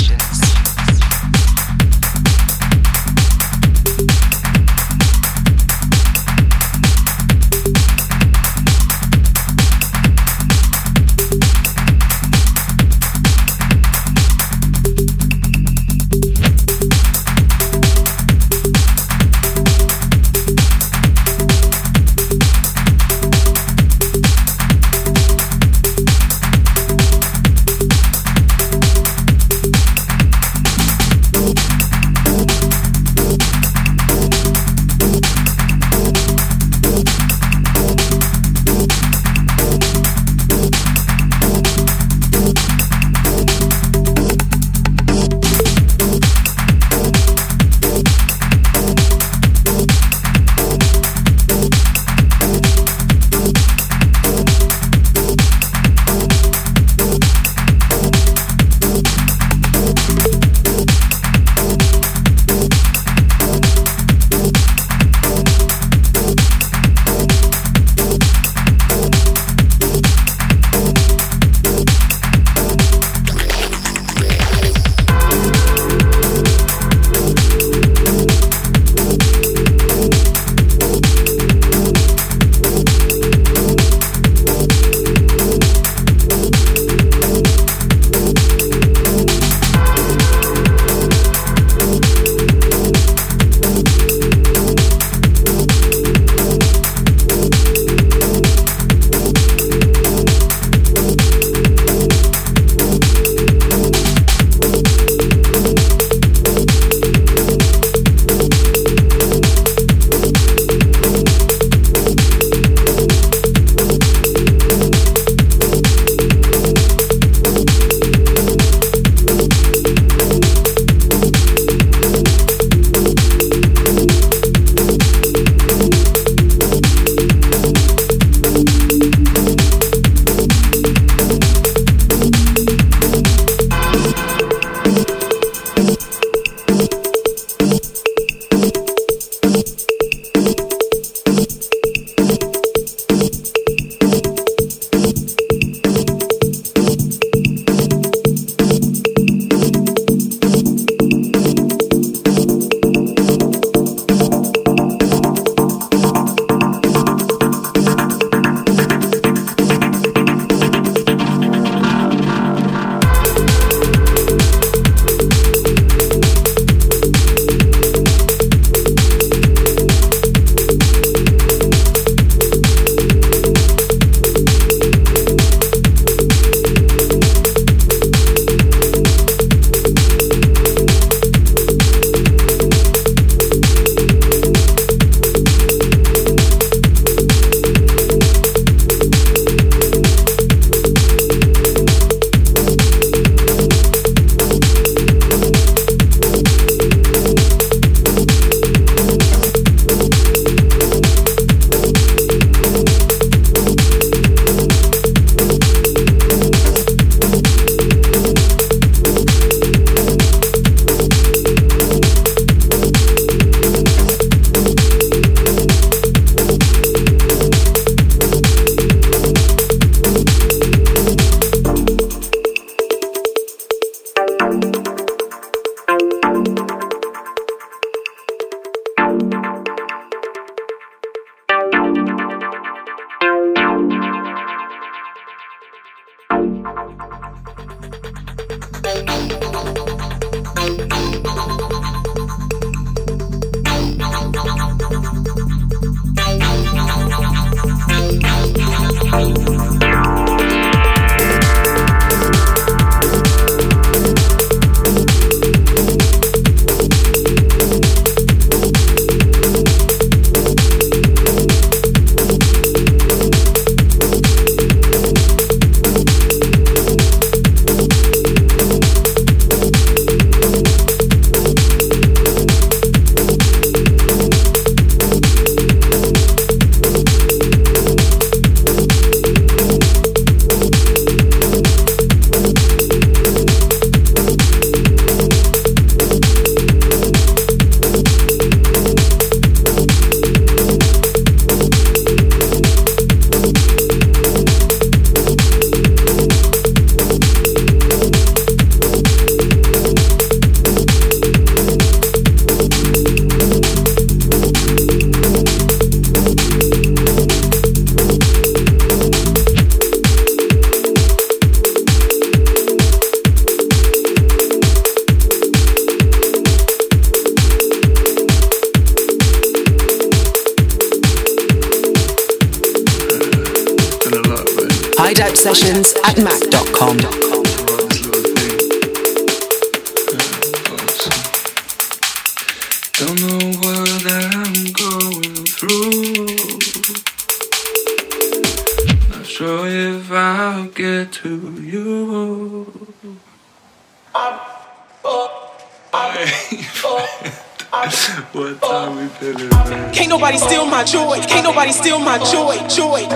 [349.20, 351.20] Can't nobody steal my joy.
[351.28, 352.58] Can't nobody steal my joy.
[352.68, 353.08] Joy.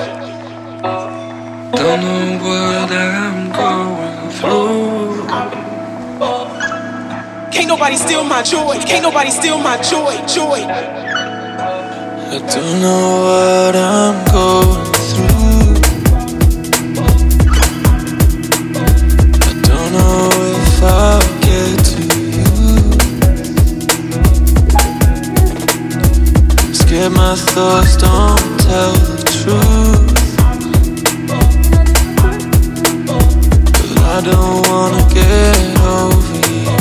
[1.74, 5.28] Don't know what I'm going through.
[7.52, 8.78] Can't nobody steal my joy.
[8.86, 10.16] Can't nobody steal my joy.
[10.28, 10.66] Joy.
[12.30, 14.87] I don't know what I'm going
[27.28, 30.08] my thoughts don't tell the truth.
[33.84, 35.60] But I don't wanna get
[35.96, 36.72] over you.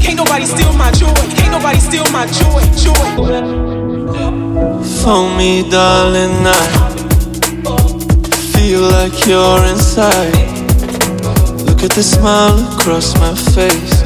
[0.00, 1.12] Can't nobody steal my joy.
[1.36, 2.62] Can't nobody steal my joy.
[2.84, 3.08] Joy.
[5.02, 6.58] Phone me, darling, I
[8.52, 10.32] feel like you're inside.
[11.66, 14.01] Look at the smile across my face.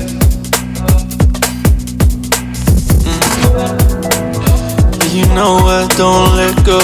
[5.36, 6.80] Know I don't let go.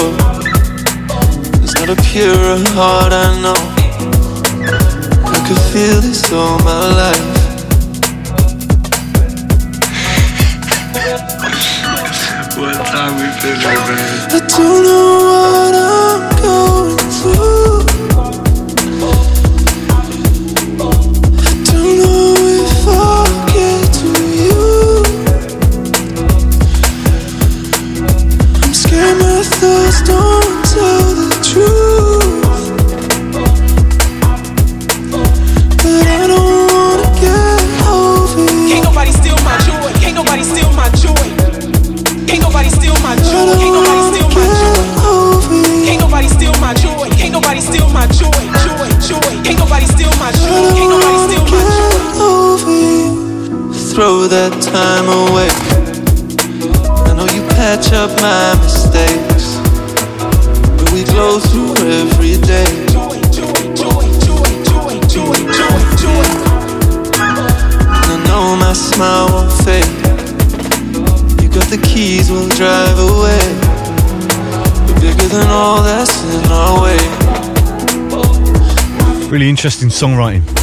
[1.57, 3.61] There's not a purer heart I know.
[5.25, 7.29] I could feel this all my life.
[12.59, 14.29] What time we feeling, man?
[14.29, 17.52] I don't know what I'm going through.
[54.33, 55.49] that time away.
[57.05, 59.61] I know you patch up my mistakes,
[60.73, 62.65] but we glow through every day.
[67.93, 69.85] And I know my smile won't fade.
[71.43, 73.45] You got the keys, we'll drive away.
[74.87, 76.97] We're bigger than all that's in our way.
[79.29, 80.62] Really interesting songwriting.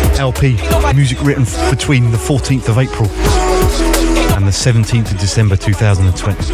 [0.21, 0.55] LP.
[0.93, 3.09] Music written between the 14th of April
[4.37, 6.53] and the 17th of December 2020.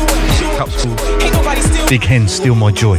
[0.58, 0.98] Cups called
[1.90, 2.98] Big Hen Steal My Joy.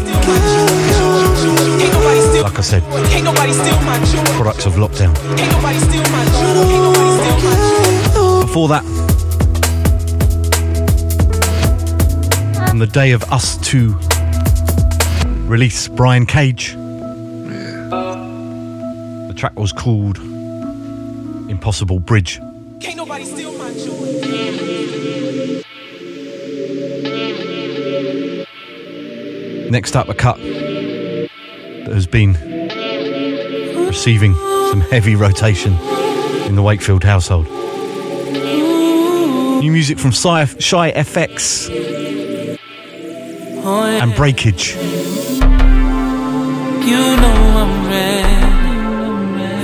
[2.43, 4.25] Like I said, Can't nobody steal my joy.
[4.37, 5.15] products of lockdown.
[5.39, 6.33] Can't nobody steal my joy.
[6.69, 7.55] Can't nobody steal my
[8.13, 8.43] joy.
[8.43, 8.85] Before that,
[12.71, 13.97] on the day of Us 2
[15.49, 16.75] release, Brian Cage.
[19.29, 20.19] The track was called
[21.69, 22.41] Impossible Bridge.
[22.81, 24.49] Can't nobody steal my joy.
[29.69, 32.39] Next up, a cut that has been
[33.87, 34.35] receiving
[34.71, 35.75] some heavy rotation
[36.47, 37.47] in the Wakefield household.
[39.61, 41.69] New music from Shy, Shy FX
[44.01, 44.75] and Breakage.
[46.87, 48.49] You know I'm ready.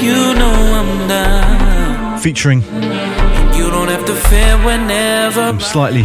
[0.05, 1.54] You know I'm down
[2.25, 2.63] featuring
[5.61, 6.05] slightly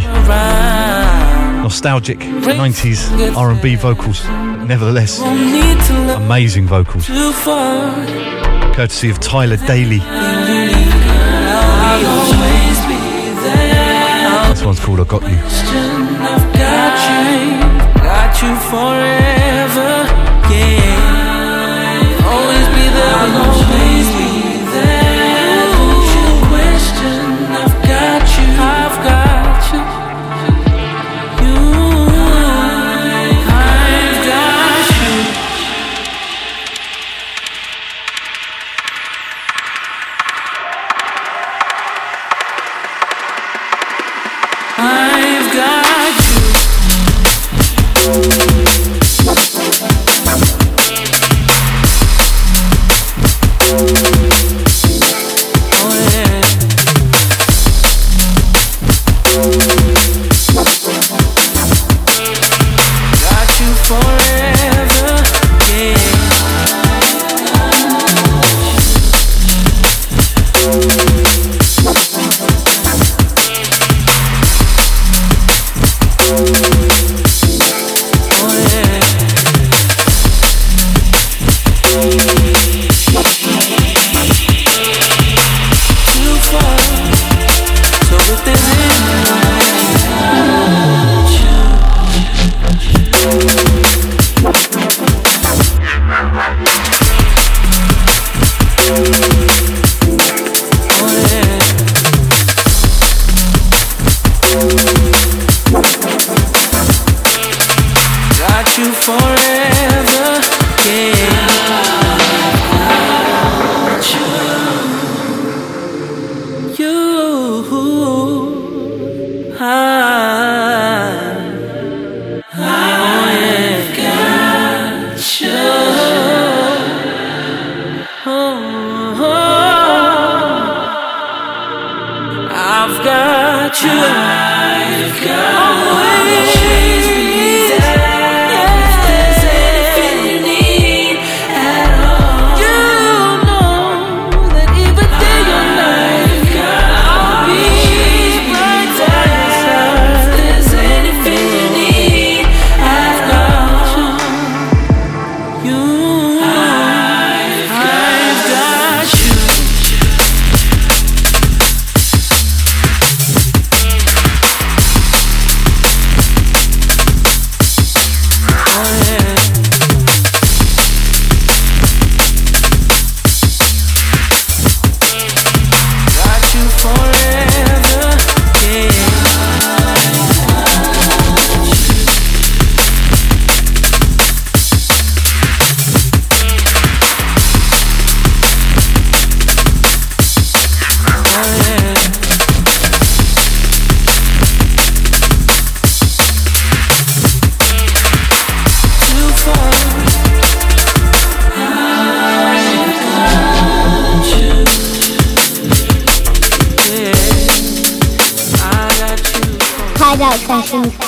[1.62, 4.22] nostalgic 90s R&B vocals.
[4.68, 5.18] Nevertheless,
[6.16, 7.06] amazing vocals.
[8.76, 10.00] Courtesy of Tyler Daly.
[14.50, 15.38] This one's called I Got You.
[18.70, 19.92] Forever,
[20.52, 22.26] yeah.
[22.32, 24.29] Always be there, always be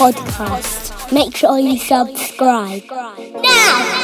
[0.03, 1.13] podcast.
[1.13, 2.83] Make sure you subscribe.
[3.41, 4.02] Now!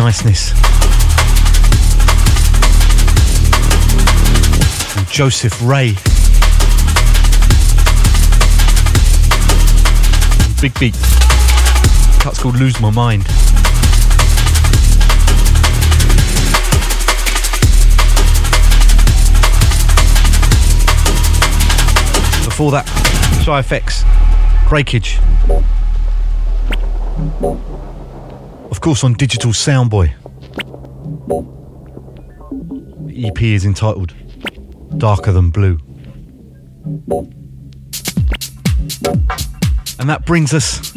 [0.00, 0.52] Niceness.
[4.96, 5.94] And Joseph Ray.
[10.62, 10.94] Big Beat.
[12.22, 13.24] Cut's called Lose My Mind.
[22.46, 22.86] Before that,
[23.44, 25.18] Shy FX, Breakage.
[28.80, 30.10] Of course, on Digital Soundboy.
[33.08, 34.14] The EP is entitled
[34.96, 35.78] Darker Than Blue.
[39.98, 40.94] And that brings us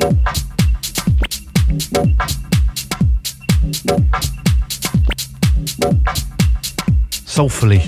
[7.26, 7.80] soulfully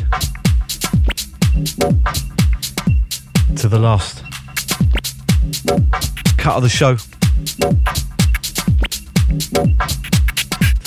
[3.55, 4.25] to the last
[6.37, 6.97] cut of the show.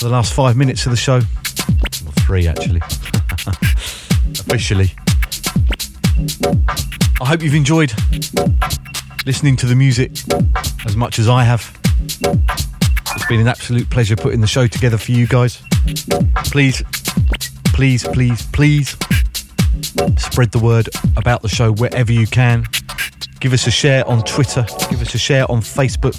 [0.09, 1.17] The last five minutes of the show.
[1.17, 2.81] Or three, actually.
[4.39, 4.91] Officially.
[7.21, 7.93] I hope you've enjoyed
[9.27, 10.11] listening to the music
[10.87, 11.77] as much as I have.
[12.01, 15.61] It's been an absolute pleasure putting the show together for you guys.
[16.45, 16.81] Please,
[17.65, 18.97] please, please, please
[20.17, 22.65] spread the word about the show wherever you can.
[23.39, 26.17] Give us a share on Twitter, give us a share on Facebook,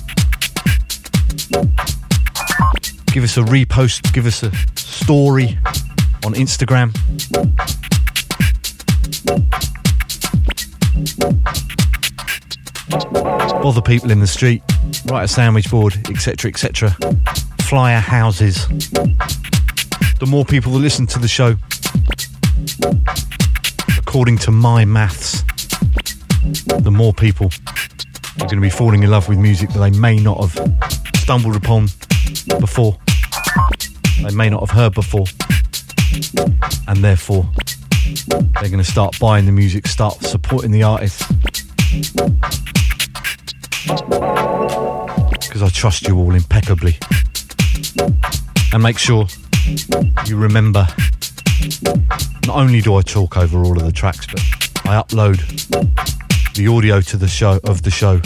[3.13, 5.59] give us a repost, give us a story
[6.25, 6.93] on Instagram.
[13.63, 14.63] Bother people in the street,
[15.07, 16.97] write a sandwich board, etc., etc.
[17.63, 18.67] Flyer houses.
[20.19, 21.57] The more people that listen to the show,
[23.99, 25.43] according to my maths,
[26.81, 27.51] the more people
[28.43, 30.53] are going to be falling in love with music that they may not have
[31.17, 31.89] stumbled upon
[32.59, 32.97] before,
[34.23, 35.27] they may not have heard before,
[36.89, 37.49] and therefore
[38.27, 41.27] they're going to start buying the music, start supporting the artists.
[45.41, 46.97] Because I trust you all impeccably.
[48.73, 49.27] And make sure
[50.27, 50.87] you remember
[52.47, 57.01] not only do I talk over all of the tracks, but I upload the audio
[57.01, 58.21] to the show of the show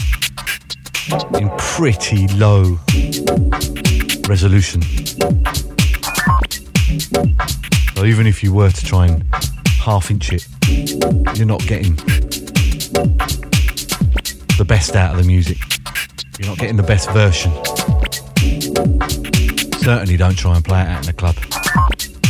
[1.38, 2.78] in pretty low
[4.28, 4.82] resolution.
[7.94, 9.24] So even if you were to try and
[9.80, 10.46] half inch it,
[11.36, 11.96] you're not getting
[14.56, 15.58] the best out of the music.
[16.38, 17.52] You're not getting the best version.
[19.82, 21.36] Certainly don't try and play it out in the club.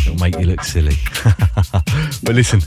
[0.07, 0.97] It'll make you look silly.
[2.23, 2.61] but listen,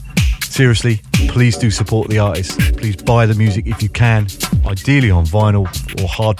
[0.58, 2.56] seriously, please do support the artists.
[2.72, 4.26] Please buy the music if you can,
[4.66, 5.68] ideally on vinyl
[6.02, 6.40] or hard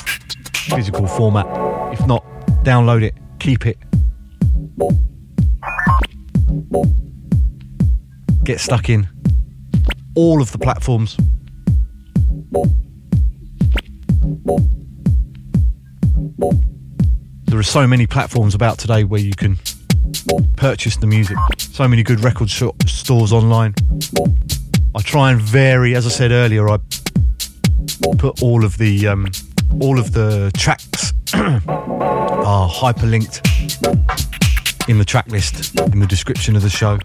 [0.56, 1.46] physical format.
[1.94, 2.26] If not,
[2.64, 3.78] download it, keep it.
[8.44, 9.08] Get stuck in
[10.16, 11.16] all of the platforms.
[17.46, 19.60] There are so many platforms about today where you can
[20.56, 21.38] purchase the music.
[21.58, 23.74] So many good record shop stores online.
[24.96, 26.68] I try and vary, as I said earlier.
[26.70, 26.80] I
[28.18, 29.28] put all of the um,
[29.80, 33.42] all of the tracks are hyperlinked
[34.90, 36.98] in the track list in the description of the show,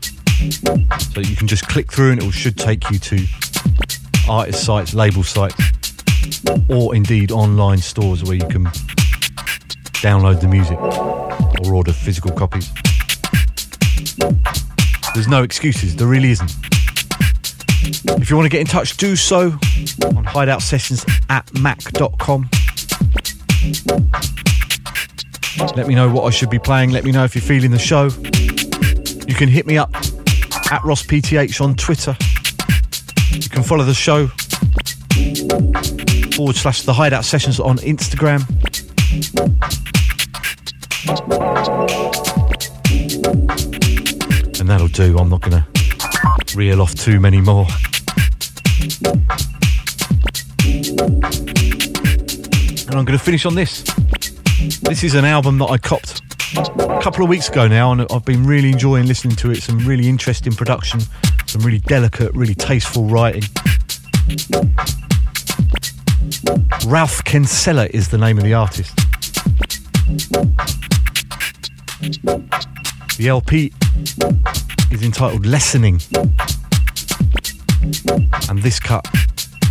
[1.13, 3.27] so you can just click through and it should take you to
[4.29, 5.61] artist sites, label sites,
[6.69, 8.65] or indeed online stores where you can
[10.03, 12.71] download the music or order physical copies.
[15.15, 16.53] There's no excuses, there really isn't.
[18.21, 19.53] If you want to get in touch, do so
[20.05, 22.49] on hideout sessions at mac.com.
[25.77, 26.91] Let me know what I should be playing.
[26.91, 28.05] Let me know if you're feeling the show.
[29.27, 32.17] You can hit me up at RossPTH on Twitter.
[33.33, 34.29] You can follow the show
[36.37, 38.43] forward slash the hideout sessions on Instagram.
[44.63, 45.19] And that'll do.
[45.19, 47.67] I'm not going to reel off too many more.
[52.87, 53.83] And I'm going to finish on this.
[54.83, 56.23] This is an album that I copped
[56.57, 59.65] a couple of weeks ago now, and I've been really enjoying listening to it.
[59.65, 61.01] Some really interesting production,
[61.47, 63.43] some really delicate, really tasteful writing.
[66.87, 68.97] Ralph Kinsella is the name of the artist.
[73.17, 73.73] The LP
[74.91, 76.01] is entitled Lessening.
[78.49, 79.07] And this cut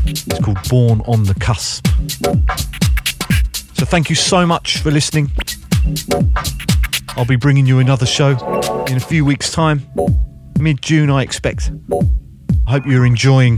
[0.05, 1.85] is called Born on the Cusp.
[3.73, 5.31] So thank you so much for listening.
[7.09, 8.31] I'll be bringing you another show
[8.87, 9.81] in a few weeks' time.
[10.59, 11.71] Mid June, I expect.
[12.67, 13.57] I hope you're enjoying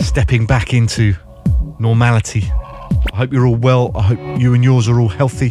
[0.00, 1.14] stepping back into
[1.78, 2.42] normality.
[3.12, 3.92] I hope you're all well.
[3.94, 5.50] I hope you and yours are all healthy.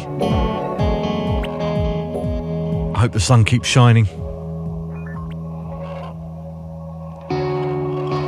[2.99, 4.07] I hope the sun keeps shining.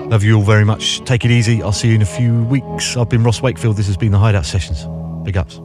[0.10, 1.02] Love you all very much.
[1.04, 1.62] Take it easy.
[1.62, 2.96] I'll see you in a few weeks.
[2.96, 3.76] I've been Ross Wakefield.
[3.76, 4.88] This has been the Hideout Sessions.
[5.26, 5.60] Big ups.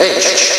[0.00, 0.57] H